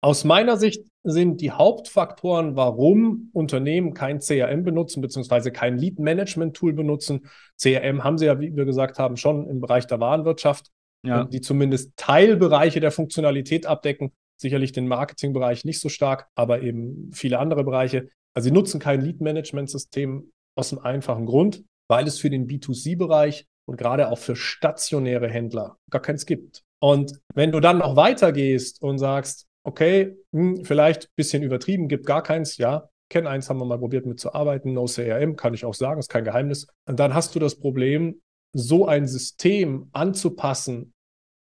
Aus 0.00 0.22
meiner 0.22 0.56
Sicht 0.56 0.84
sind 1.02 1.40
die 1.40 1.50
Hauptfaktoren, 1.50 2.54
warum 2.54 3.30
Unternehmen 3.32 3.94
kein 3.94 4.20
CRM 4.20 4.62
benutzen, 4.62 5.00
beziehungsweise 5.00 5.50
kein 5.50 5.76
Lead-Management-Tool 5.76 6.72
benutzen. 6.72 7.26
CRM 7.60 8.04
haben 8.04 8.16
sie 8.16 8.26
ja, 8.26 8.38
wie 8.38 8.54
wir 8.54 8.64
gesagt 8.64 9.00
haben, 9.00 9.16
schon 9.16 9.48
im 9.48 9.58
Bereich 9.58 9.88
der 9.88 9.98
Warenwirtschaft, 9.98 10.68
ja. 11.04 11.24
die 11.24 11.40
zumindest 11.40 11.96
Teilbereiche 11.96 12.78
der 12.78 12.92
Funktionalität 12.92 13.66
abdecken. 13.66 14.12
Sicherlich 14.36 14.70
den 14.70 14.86
Marketingbereich 14.86 15.64
nicht 15.64 15.80
so 15.80 15.88
stark, 15.88 16.28
aber 16.36 16.62
eben 16.62 17.10
viele 17.12 17.40
andere 17.40 17.64
Bereiche. 17.64 18.08
Also 18.38 18.50
sie 18.50 18.54
nutzen 18.54 18.78
kein 18.78 19.00
Lead-Management-System 19.00 20.30
aus 20.56 20.68
dem 20.68 20.78
einfachen 20.78 21.26
Grund, 21.26 21.64
weil 21.90 22.06
es 22.06 22.20
für 22.20 22.30
den 22.30 22.46
B2C-Bereich 22.46 23.48
und 23.68 23.76
gerade 23.76 24.12
auch 24.12 24.18
für 24.18 24.36
stationäre 24.36 25.28
Händler 25.28 25.76
gar 25.90 26.00
keins 26.00 26.24
gibt. 26.24 26.62
Und 26.80 27.18
wenn 27.34 27.50
du 27.50 27.58
dann 27.58 27.78
noch 27.78 27.96
weitergehst 27.96 28.80
und 28.80 28.98
sagst, 28.98 29.48
okay, 29.64 30.16
hm, 30.32 30.64
vielleicht 30.64 31.06
ein 31.06 31.16
bisschen 31.16 31.42
übertrieben, 31.42 31.88
gibt 31.88 32.06
gar 32.06 32.22
keins, 32.22 32.58
ja, 32.58 32.88
kenne 33.10 33.28
eins, 33.28 33.50
haben 33.50 33.58
wir 33.58 33.64
mal 33.64 33.80
probiert 33.80 34.06
mitzuarbeiten, 34.06 34.72
No 34.72 34.84
CRM, 34.84 35.34
kann 35.34 35.54
ich 35.54 35.64
auch 35.64 35.74
sagen, 35.74 35.98
ist 35.98 36.08
kein 36.08 36.22
Geheimnis. 36.22 36.68
Und 36.86 37.00
dann 37.00 37.14
hast 37.14 37.34
du 37.34 37.40
das 37.40 37.56
Problem, 37.56 38.20
so 38.52 38.86
ein 38.86 39.08
System 39.08 39.88
anzupassen 39.90 40.92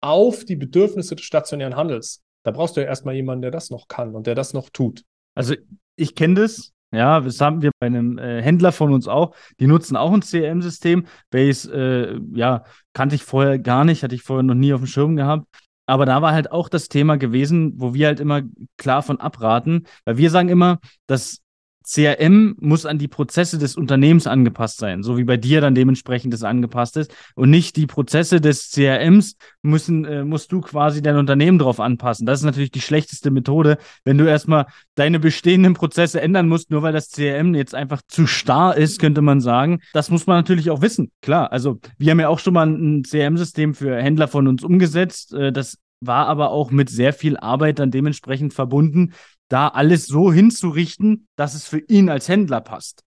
auf 0.03 0.45
die 0.45 0.57
Bedürfnisse 0.57 1.15
des 1.15 1.25
stationären 1.25 1.77
Handels. 1.77 2.21
Da 2.45 2.51
brauchst 2.51 2.77
du 2.77 2.81
ja 2.81 2.89
erstmal 2.89 3.15
jemanden, 3.15 3.43
der 3.43 3.53
das 3.53 3.71
noch 3.71 3.87
kann 3.87 4.17
und 4.17 4.27
der 4.27 4.35
das 4.35 4.55
noch 4.55 4.71
tut. 4.71 5.05
Also 5.37 5.55
ich 5.95 6.17
kenne 6.17 6.35
das, 6.35 6.73
ja, 6.93 7.21
das 7.21 7.41
haben 7.41 7.63
wir 7.63 7.71
bei 7.79 7.87
einem 7.87 8.19
äh, 8.19 8.43
Händler 8.43 8.73
von 8.73 8.93
uns 8.93 9.07
auch. 9.07 9.35
Die 9.61 9.67
nutzen 9.67 9.97
auch 9.97 10.13
ein 10.13 10.23
CRM-System. 10.23 11.07
Base, 11.31 11.73
äh, 11.73 12.21
ja, 12.37 12.65
kannte 12.93 13.15
ich 13.15 13.25
vorher 13.25 13.59
gar 13.59 13.85
nicht, 13.85 14.03
hatte 14.03 14.15
ich 14.15 14.23
vorher 14.23 14.43
noch 14.43 14.55
nie 14.55 14.73
auf 14.73 14.81
dem 14.81 14.87
Schirm 14.87 15.17
gehabt. 15.17 15.47
Aber 15.87 16.07
da 16.07 16.23
war 16.23 16.33
halt 16.33 16.53
auch 16.53 16.69
das 16.69 16.89
Thema 16.89 17.17
gewesen, 17.17 17.75
wo 17.77 17.95
wir 17.95 18.07
halt 18.07 18.21
immer 18.21 18.43
klar 18.77 19.03
von 19.03 19.21
abraten, 19.21 19.87
weil 20.05 20.19
wir 20.19 20.31
sagen 20.31 20.49
immer, 20.49 20.79
dass 21.07 21.41
CRM 21.85 22.57
muss 22.61 22.87
an 22.87 22.99
die 22.99 23.09
Prozesse 23.09 23.59
des 23.59 23.77
Unternehmens 23.77 24.27
angepasst 24.27 24.79
sein, 24.79 25.03
so 25.03 25.17
wie 25.17 25.25
bei 25.25 25.37
dir 25.37 25.61
dann 25.61 25.75
dementsprechend 25.75 26.33
das 26.33 26.43
angepasst 26.43 26.97
ist. 26.97 27.15
Und 27.35 27.51
nicht 27.51 27.77
die 27.77 27.87
Prozesse 27.87 28.41
des 28.41 28.71
CRMs 28.71 29.37
müssen, 29.63 30.05
äh, 30.05 30.25
musst 30.25 30.53
du 30.53 30.61
quasi 30.61 31.03
dein 31.03 31.17
Unternehmen 31.17 31.59
drauf 31.59 31.81
anpassen. 31.81 32.27
Das 32.27 32.41
ist 32.41 32.45
natürlich 32.45 32.71
die 32.71 32.81
schlechteste 32.81 33.31
Methode, 33.31 33.79
wenn 34.05 34.19
du 34.19 34.25
erstmal 34.25 34.67
deine 34.95 35.19
bestehenden 35.19 35.75
Prozesse 35.75 36.21
ändern 36.21 36.49
musst, 36.49 36.71
nur 36.71 36.83
weil 36.83 36.93
das 36.93 37.11
CRM 37.11 37.55
jetzt 37.55 37.75
einfach 37.75 38.03
zu 38.07 38.27
starr 38.27 38.77
ist, 38.77 39.01
könnte 39.01 39.23
man 39.23 39.41
sagen. 39.41 39.81
Das 39.93 40.11
muss 40.11 40.27
man 40.27 40.37
natürlich 40.37 40.71
auch 40.71 40.83
wissen. 40.83 41.11
Klar, 41.23 41.51
also 41.51 41.81
wir 41.99 42.11
haben 42.11 42.21
ja 42.21 42.29
auch 42.29 42.39
schon 42.39 42.55
mal 42.55 42.69
ein 42.69 43.03
CRM-System 43.03 43.75
für 43.75 43.97
Händler 43.97 44.29
von 44.29 44.47
uns 44.47 44.63
umgesetzt. 44.63 45.33
Äh, 45.33 45.51
das 45.51 45.79
war 46.01 46.27
aber 46.27 46.51
auch 46.51 46.71
mit 46.71 46.89
sehr 46.89 47.13
viel 47.13 47.37
Arbeit 47.37 47.79
dann 47.79 47.91
dementsprechend 47.91 48.55
verbunden, 48.55 49.13
da 49.51 49.69
alles 49.69 50.07
so 50.07 50.33
hinzurichten, 50.33 51.29
dass 51.37 51.55
es 51.55 51.67
für 51.67 51.81
ihn 51.81 52.09
als 52.09 52.29
Händler 52.29 52.63
passt. 52.63 53.03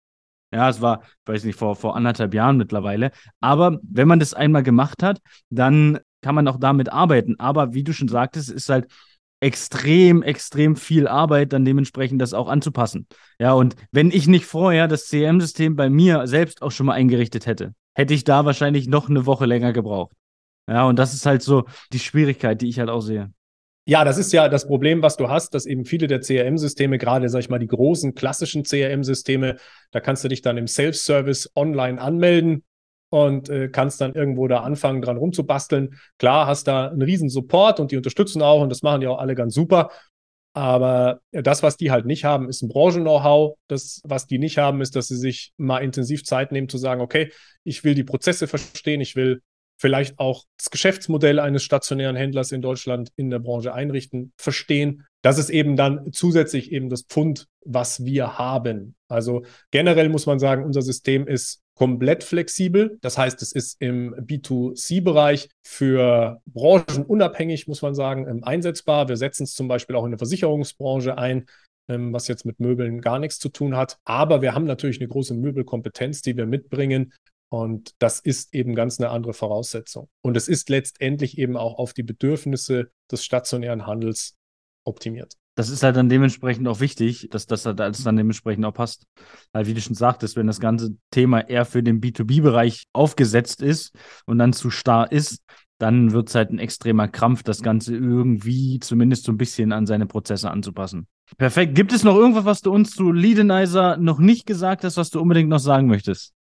Ja, 0.54 0.70
es 0.70 0.82
war, 0.82 1.02
weiß 1.26 1.46
nicht, 1.46 1.58
vor, 1.58 1.76
vor 1.76 1.96
anderthalb 1.96 2.36
Jahren 2.36 2.58
mittlerweile. 2.58 3.12
Aber 3.40 3.80
wenn 3.82 4.08
man 4.08 4.20
das 4.20 4.36
einmal 4.36 4.62
gemacht 4.62 5.02
hat, 5.02 5.20
dann 5.50 6.00
kann 6.22 6.36
man 6.36 6.48
auch 6.48 6.60
damit 6.60 6.90
arbeiten. 6.90 7.40
Aber 7.40 7.74
wie 7.74 7.84
du 7.84 7.92
schon 7.92 8.08
sagtest, 8.08 8.52
ist 8.52 8.70
halt 8.70 8.88
extrem, 9.40 10.22
extrem 10.22 10.76
viel 10.76 11.08
Arbeit, 11.08 11.54
dann 11.54 11.66
dementsprechend 11.66 12.22
das 12.22 12.34
auch 12.34 12.48
anzupassen. 12.48 13.08
Ja, 13.40 13.54
und 13.54 13.76
wenn 13.92 14.12
ich 14.12 14.28
nicht 14.28 14.46
vorher 14.46 14.88
das 14.88 15.10
CRM-System 15.10 15.76
bei 15.76 15.90
mir 15.90 16.28
selbst 16.28 16.62
auch 16.62 16.72
schon 16.72 16.86
mal 16.86 16.94
eingerichtet 16.94 17.48
hätte, 17.48 17.74
hätte 17.96 18.14
ich 18.14 18.24
da 18.24 18.46
wahrscheinlich 18.46 18.88
noch 18.88 19.10
eine 19.10 19.26
Woche 19.26 19.46
länger 19.46 19.74
gebraucht. 19.74 20.16
Ja, 20.70 20.86
und 20.86 20.98
das 21.00 21.14
ist 21.14 21.26
halt 21.26 21.42
so 21.42 21.66
die 21.92 22.00
Schwierigkeit, 22.00 22.62
die 22.62 22.70
ich 22.70 22.80
halt 22.80 22.90
auch 22.90 23.02
sehe. 23.02 23.34
Ja, 23.86 24.06
das 24.06 24.18
ist 24.18 24.32
ja 24.32 24.48
das 24.48 24.66
Problem, 24.66 25.02
was 25.02 25.18
du 25.18 25.30
hast, 25.30 25.54
dass 25.54 25.66
eben 25.66 25.84
viele 25.84 26.08
der 26.08 26.22
CRM-Systeme, 26.22 26.98
gerade, 26.98 27.28
sag 27.28 27.40
ich 27.40 27.50
mal, 27.50 27.60
die 27.60 27.68
großen 27.68 28.16
klassischen 28.16 28.64
CRM-Systeme, 28.64 29.58
da 29.92 30.00
kannst 30.00 30.24
du 30.24 30.30
dich 30.30 30.42
dann 30.42 30.58
im 30.58 30.68
Self-Service 30.68 31.52
online 31.56 32.00
anmelden 32.00 32.64
und 33.10 33.50
äh, 33.50 33.68
kannst 33.68 34.00
dann 34.00 34.14
irgendwo 34.14 34.48
da 34.48 34.62
anfangen, 34.62 35.02
dran 35.02 35.18
rumzubasteln. 35.18 36.00
Klar, 36.18 36.48
hast 36.48 36.68
da 36.68 36.88
einen 36.88 37.02
riesen 37.02 37.30
Support 37.30 37.82
und 37.82 37.92
die 37.92 37.98
unterstützen 37.98 38.42
auch 38.42 38.62
und 38.62 38.70
das 38.70 38.84
machen 38.84 39.02
die 39.02 39.08
auch 39.08 39.20
alle 39.20 39.36
ganz 39.36 39.54
super. 39.54 39.92
Aber 40.54 41.20
das, 41.32 41.62
was 41.62 41.78
die 41.78 41.92
halt 41.92 42.06
nicht 42.06 42.24
haben, 42.26 42.48
ist 42.48 42.62
ein 42.62 42.70
Branchen-Know-how. 42.70 43.58
Das, 43.68 44.02
was 44.06 44.28
die 44.28 44.38
nicht 44.38 44.60
haben, 44.60 44.82
ist, 44.82 44.96
dass 44.96 45.08
sie 45.08 45.18
sich 45.18 45.52
mal 45.58 45.80
intensiv 45.80 46.24
Zeit 46.24 46.52
nehmen 46.52 46.70
zu 46.70 46.78
sagen, 46.78 47.02
okay, 47.02 47.32
ich 47.64 47.84
will 47.84 47.96
die 47.96 48.04
Prozesse 48.04 48.48
verstehen, 48.48 49.02
ich 49.02 49.16
will 49.16 49.42
vielleicht 49.78 50.20
auch 50.20 50.46
das 50.58 50.70
Geschäftsmodell 50.70 51.40
eines 51.40 51.64
stationären 51.64 52.16
Händlers 52.16 52.52
in 52.52 52.62
Deutschland 52.62 53.12
in 53.16 53.30
der 53.30 53.40
Branche 53.40 53.74
einrichten, 53.74 54.34
verstehen. 54.38 55.06
Das 55.22 55.38
ist 55.38 55.50
eben 55.50 55.76
dann 55.76 56.12
zusätzlich 56.12 56.72
eben 56.72 56.90
das 56.90 57.04
Pfund, 57.04 57.48
was 57.66 58.06
wir 58.06 58.38
haben. 58.38 58.96
Also 59.08 59.44
generell 59.72 60.10
muss 60.10 60.26
man 60.26 60.40
sagen, 60.40 60.64
unser 60.64 60.82
System 60.82 61.28
ist 61.28 61.62
komplett 61.76 62.24
flexibel. 62.24 62.98
Das 63.02 63.18
heißt, 63.18 63.42
es 63.42 63.52
ist 63.52 63.82
im 63.82 64.14
B2C-Bereich 64.16 65.50
für 65.64 66.40
Branchen 66.46 67.06
unabhängig, 67.06 67.68
muss 67.68 67.82
man 67.82 67.96
sagen, 67.96 68.44
einsetzbar. 68.44 69.10
Wir 69.10 69.18
setzen 69.18 69.44
es 69.44 69.56
zum 69.56 69.68
Beispiel 69.68 69.96
auch 69.96 70.06
in 70.06 70.12
der 70.12 70.20
Versicherungsbranche 70.20 71.18
ein 71.18 71.46
ähm, 71.90 72.14
was 72.14 72.28
jetzt 72.28 72.46
mit 72.46 72.60
Möbeln 72.60 73.02
gar 73.02 73.20
nichts 73.20 73.40
zu 73.40 73.50
tun 73.50 73.76
hat. 73.76 73.98
Aber 74.06 74.42
wir 74.42 74.54
haben 74.54 74.66
natürlich 74.66 75.00
eine 75.00 75.10
große 75.10 75.34
Möbelkompetenz, 75.34 76.22
die 76.22 76.38
wir 76.38 76.46
mitbringen, 76.46 77.14
und 77.54 77.94
das 78.00 78.20
ist 78.20 78.56
eben 78.56 78.74
ganz 78.74 79.00
eine 79.00 79.12
andere 79.12 79.34
Voraussetzung. 79.34 80.10
Und 80.24 80.36
es 80.36 80.48
ist 80.48 80.70
letztendlich 80.70 81.38
eben 81.38 81.56
auch 81.56 81.78
auf 81.78 81.94
die 81.94 82.02
Bedürfnisse 82.02 82.90
des 83.12 83.24
stationären 83.24 83.86
Handels 83.86 84.36
optimiert. 84.86 85.36
das 85.56 85.70
ist 85.70 85.84
halt 85.84 85.96
dann 85.96 86.10
dementsprechend 86.10 86.68
auch 86.68 86.80
wichtig, 86.80 87.28
dass 87.30 87.46
das 87.46 87.68
halt 87.68 87.80
alles 87.80 88.04
dann 88.04 88.18
dementsprechend 88.18 88.66
auch 88.66 88.74
passt. 88.74 89.06
Halt, 89.54 89.68
wie 89.68 89.76
du 89.76 89.82
schon 89.82 89.94
sagtest, 89.94 90.36
wenn 90.36 90.48
das 90.48 90.60
ganze 90.60 90.98
Thema 91.12 91.42
eher 91.42 91.66
für 91.66 91.84
den 91.84 92.02
B2B-Bereich 92.02 92.86
aufgesetzt 92.92 93.62
ist 93.62 93.94
und 94.26 94.40
dann 94.40 94.54
zu 94.54 94.72
starr 94.72 95.12
ist, 95.12 95.44
dann 95.78 96.12
wird 96.12 96.30
es 96.30 96.36
halt 96.36 96.50
ein 96.50 96.58
extremer 96.58 97.08
Krampf, 97.08 97.44
das 97.44 97.62
Ganze 97.62 97.96
irgendwie 97.96 98.80
zumindest 98.80 99.26
so 99.26 99.32
ein 99.32 99.38
bisschen 99.38 99.74
an 99.74 99.86
seine 99.86 100.08
Prozesse 100.08 100.50
anzupassen. 100.50 101.06
Perfekt. 101.38 101.76
Gibt 101.76 101.94
es 101.94 102.04
noch 102.04 102.16
irgendwas, 102.16 102.46
was 102.46 102.62
du 102.62 102.74
uns 102.74 102.96
zu 102.96 103.12
Leadenizer 103.12 103.98
noch 103.98 104.18
nicht 104.18 104.48
gesagt 104.48 104.84
hast, 104.84 104.98
was 104.98 105.12
du 105.12 105.22
unbedingt 105.22 105.50
noch 105.50 105.60
sagen 105.60 105.86
möchtest? 105.86 106.34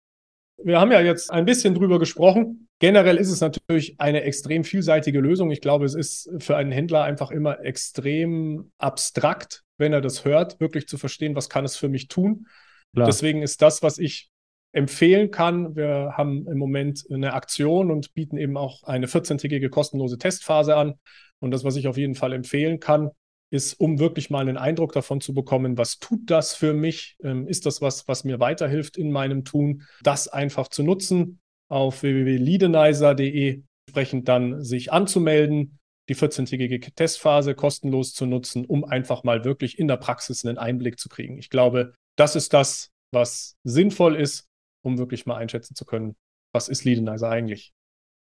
Wir 0.64 0.81
haben 0.81 0.92
ja 0.92 1.01
jetzt 1.01 1.31
ein 1.31 1.44
bisschen 1.44 1.75
drüber 1.75 1.98
gesprochen. 1.98 2.68
Generell 2.79 3.16
ist 3.16 3.31
es 3.31 3.40
natürlich 3.40 4.01
eine 4.01 4.22
extrem 4.22 4.64
vielseitige 4.64 5.20
Lösung. 5.20 5.51
Ich 5.51 5.61
glaube, 5.61 5.85
es 5.85 5.94
ist 5.94 6.31
für 6.38 6.57
einen 6.57 6.72
Händler 6.72 7.05
einfach 7.05 7.31
immer 7.31 7.64
extrem 7.64 8.72
abstrakt, 8.79 9.62
wenn 9.79 9.92
er 9.92 10.01
das 10.01 10.25
hört, 10.25 10.61
wirklich 10.61 10.88
zu 10.88 10.98
verstehen, 10.98 11.37
was 11.37 11.48
kann 11.48 11.64
es 11.64 11.77
für 11.77 11.88
mich 11.88 12.09
tun. 12.09 12.46
Klar. 12.94 13.07
Deswegen 13.07 13.42
ist 13.42 13.62
das, 13.62 13.83
was 13.83 13.98
ich 13.98 14.31
empfehlen 14.72 15.31
kann. 15.31 15.77
Wir 15.77 16.14
haben 16.16 16.46
im 16.46 16.59
Moment 16.59 17.05
eine 17.11 17.35
Aktion 17.35 17.90
und 17.90 18.14
bieten 18.14 18.37
eben 18.37 18.57
auch 18.57 18.83
eine 18.85 19.07
14-tägige 19.07 19.68
kostenlose 19.68 20.18
Testphase 20.18 20.77
an. 20.77 20.94
Und 21.40 21.51
das, 21.51 21.64
was 21.64 21.77
ich 21.77 21.88
auf 21.88 21.96
jeden 21.96 22.14
Fall 22.14 22.33
empfehlen 22.33 22.81
kann, 22.81 23.11
ist, 23.53 23.75
um 23.75 23.99
wirklich 23.99 24.31
mal 24.31 24.41
einen 24.41 24.57
Eindruck 24.57 24.93
davon 24.93 25.21
zu 25.21 25.35
bekommen, 25.35 25.77
was 25.77 25.99
tut 25.99 26.31
das 26.31 26.55
für 26.55 26.73
mich? 26.73 27.17
Ähm, 27.23 27.47
ist 27.47 27.67
das 27.67 27.83
was, 27.83 28.09
was 28.09 28.25
mir 28.25 28.41
weiterhilft 28.41 28.97
in 28.97 29.12
meinem 29.12 29.45
Tun? 29.45 29.83
Das 30.03 30.27
einfach 30.27 30.69
zu 30.69 30.83
nutzen 30.83 31.41
auf 31.69 32.03
www.leadenizer.de, 32.03 33.62
entsprechend 33.87 34.29
dann 34.29 34.62
sich 34.65 34.91
anzumelden, 34.91 35.79
die 36.09 36.17
14-tägige 36.17 36.95
Testphase 36.95 37.55
kostenlos 37.55 38.15
zu 38.15 38.25
nutzen, 38.25 38.65
um 38.65 38.85
einfach 38.85 39.23
mal 39.23 39.45
wirklich 39.45 39.79
in 39.79 39.87
der 39.87 39.99
Praxis 39.99 40.45
einen 40.45 40.59
Einblick 40.59 40.99
zu 40.99 41.11
kriegen. 41.11 41.38
Ich 41.38 41.51
glaube, 41.51 41.93
das 42.17 42.37
ist 42.37 42.55
das, 42.55 42.91
was 43.12 43.57
sinnvoll 43.65 44.17
ist, 44.17 44.49
um 44.83 44.97
wirklich 44.97 45.27
mal 45.27 45.37
einschätzen 45.37 45.75
zu 45.75 45.85
können, 45.85 46.17
was 46.53 46.69
ist 46.69 46.85
Leadenizer 46.85 47.29
eigentlich. 47.29 47.73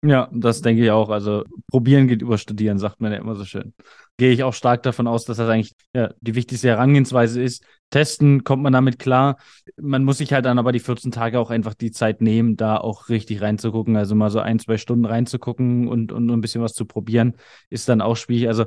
Ja, 0.03 0.29
das 0.33 0.61
denke 0.63 0.85
ich 0.85 0.91
auch. 0.91 1.09
Also 1.09 1.45
probieren 1.69 2.07
geht 2.07 2.23
über 2.23 2.39
studieren, 2.39 2.79
sagt 2.79 3.01
man 3.01 3.13
ja 3.13 3.19
immer 3.19 3.35
so 3.35 3.45
schön. 3.45 3.75
Gehe 4.19 4.31
ich 4.31 4.45
auch 4.45 4.55
stark 4.55 4.83
davon 4.83 5.07
aus, 5.07 5.25
dass 5.25 5.39
das 5.39 5.49
eigentlich 5.49 5.75
ja, 5.95 6.13
die 6.21 6.35
wichtigste 6.35 6.69
Herangehensweise 6.69 7.43
ist. 7.43 7.65
Testen 7.91 8.45
kommt 8.45 8.63
man 8.63 8.73
damit 8.73 8.99
klar. 8.99 9.39
Man 9.77 10.05
muss 10.05 10.19
sich 10.19 10.33
halt 10.33 10.45
dann 10.45 10.59
aber 10.59 10.73
die 10.73 10.81
14 10.81 11.11
Tage 11.13 11.41
auch 11.41 11.51
einfach 11.51 11.75
die 11.75 11.91
Zeit 11.91 12.21
nehmen, 12.21 12.57
da 12.57 12.77
auch 12.77 13.09
richtig 13.09 13.41
reinzugucken. 13.41 13.97
Also 13.97 14.15
mal 14.15 14.31
so 14.31 14.41
ein, 14.41 14.59
zwei 14.59 14.77
Stunden 14.77 15.07
reinzugucken 15.07 15.89
und, 15.89 16.13
und 16.13 16.31
ein 16.31 16.41
bisschen 16.41 16.63
was 16.63 16.75
zu 16.75 16.85
probieren, 16.85 17.37
ist 17.71 17.89
dann 17.89 18.01
auch 18.01 18.17
schwierig. 18.17 18.49
Also 18.49 18.67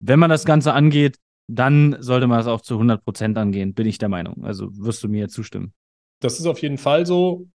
wenn 0.00 0.18
man 0.18 0.30
das 0.30 0.44
Ganze 0.44 0.74
angeht, 0.74 1.18
dann 1.48 1.96
sollte 2.00 2.26
man 2.26 2.40
es 2.40 2.46
auch 2.46 2.60
zu 2.60 2.74
100 2.74 3.04
Prozent 3.04 3.38
angehen, 3.38 3.74
bin 3.74 3.86
ich 3.86 3.98
der 3.98 4.10
Meinung. 4.10 4.44
Also 4.44 4.68
wirst 4.76 5.02
du 5.02 5.08
mir 5.08 5.28
zustimmen. 5.28 5.72
Das 6.20 6.38
ist 6.38 6.46
auf 6.46 6.60
jeden 6.60 6.78
Fall 6.78 7.06
so. 7.06 7.48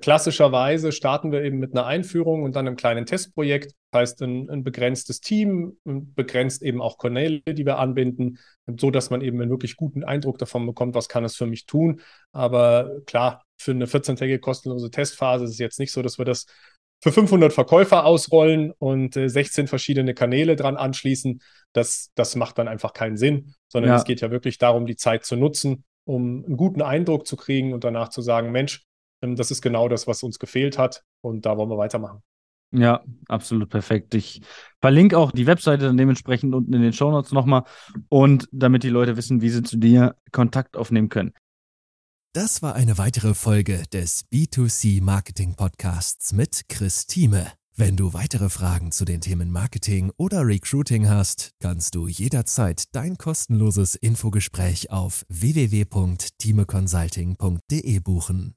Klassischerweise 0.00 0.90
starten 0.90 1.30
wir 1.30 1.44
eben 1.44 1.58
mit 1.58 1.72
einer 1.72 1.86
Einführung 1.86 2.42
und 2.42 2.56
dann 2.56 2.66
einem 2.66 2.76
kleinen 2.76 3.06
Testprojekt. 3.06 3.72
Das 3.92 4.00
heißt, 4.00 4.22
ein, 4.22 4.50
ein 4.50 4.64
begrenztes 4.64 5.20
Team, 5.20 5.78
begrenzt 5.84 6.62
eben 6.62 6.82
auch 6.82 6.98
Kanäle, 6.98 7.40
die 7.42 7.64
wir 7.64 7.78
anbinden, 7.78 8.38
so 8.78 8.90
dass 8.90 9.10
man 9.10 9.20
eben 9.20 9.40
einen 9.40 9.50
wirklich 9.50 9.76
guten 9.76 10.02
Eindruck 10.02 10.38
davon 10.38 10.66
bekommt, 10.66 10.96
was 10.96 11.08
kann 11.08 11.24
es 11.24 11.36
für 11.36 11.46
mich 11.46 11.66
tun. 11.66 12.00
Aber 12.32 13.00
klar, 13.06 13.44
für 13.58 13.70
eine 13.70 13.86
14-tägige 13.86 14.40
kostenlose 14.40 14.90
Testphase 14.90 15.44
ist 15.44 15.52
es 15.52 15.58
jetzt 15.58 15.78
nicht 15.78 15.92
so, 15.92 16.02
dass 16.02 16.18
wir 16.18 16.24
das 16.24 16.46
für 17.00 17.12
500 17.12 17.52
Verkäufer 17.52 18.04
ausrollen 18.04 18.72
und 18.72 19.14
16 19.14 19.68
verschiedene 19.68 20.14
Kanäle 20.14 20.56
dran 20.56 20.76
anschließen. 20.76 21.40
Das, 21.72 22.10
das 22.16 22.34
macht 22.34 22.58
dann 22.58 22.66
einfach 22.66 22.92
keinen 22.92 23.16
Sinn, 23.16 23.54
sondern 23.68 23.92
ja. 23.92 23.96
es 23.96 24.04
geht 24.04 24.20
ja 24.20 24.32
wirklich 24.32 24.58
darum, 24.58 24.86
die 24.86 24.96
Zeit 24.96 25.24
zu 25.24 25.36
nutzen, 25.36 25.84
um 26.04 26.44
einen 26.44 26.56
guten 26.56 26.82
Eindruck 26.82 27.26
zu 27.26 27.36
kriegen 27.36 27.72
und 27.72 27.84
danach 27.84 28.08
zu 28.08 28.20
sagen, 28.22 28.50
Mensch, 28.50 28.82
das 29.20 29.50
ist 29.50 29.62
genau 29.62 29.88
das, 29.88 30.06
was 30.06 30.22
uns 30.22 30.38
gefehlt 30.38 30.78
hat 30.78 31.04
und 31.20 31.46
da 31.46 31.56
wollen 31.56 31.70
wir 31.70 31.78
weitermachen. 31.78 32.22
Ja, 32.72 33.02
absolut 33.28 33.70
perfekt. 33.70 34.14
Ich 34.14 34.42
verlinke 34.80 35.18
auch 35.18 35.32
die 35.32 35.46
Webseite 35.46 35.86
dann 35.86 35.96
dementsprechend 35.96 36.54
unten 36.54 36.74
in 36.74 36.82
den 36.82 36.92
Show 36.92 37.10
Notes 37.10 37.32
nochmal 37.32 37.64
und 38.08 38.48
damit 38.52 38.82
die 38.82 38.88
Leute 38.88 39.16
wissen, 39.16 39.40
wie 39.40 39.50
sie 39.50 39.62
zu 39.62 39.78
dir 39.78 40.16
Kontakt 40.32 40.76
aufnehmen 40.76 41.08
können. 41.08 41.32
Das 42.32 42.62
war 42.62 42.74
eine 42.74 42.98
weitere 42.98 43.34
Folge 43.34 43.84
des 43.92 44.26
B2C 44.30 45.02
Marketing 45.02 45.54
Podcasts 45.54 46.32
mit 46.32 46.68
Chris 46.68 47.06
Thieme. 47.06 47.46
Wenn 47.78 47.96
du 47.96 48.14
weitere 48.14 48.48
Fragen 48.48 48.90
zu 48.90 49.04
den 49.04 49.20
Themen 49.20 49.50
Marketing 49.50 50.10
oder 50.16 50.46
Recruiting 50.46 51.08
hast, 51.08 51.52
kannst 51.60 51.94
du 51.94 52.08
jederzeit 52.08 52.84
dein 52.92 53.16
kostenloses 53.16 53.94
Infogespräch 53.94 54.90
auf 54.90 55.24
www.timeconsulting.de 55.28 58.00
buchen. 58.00 58.56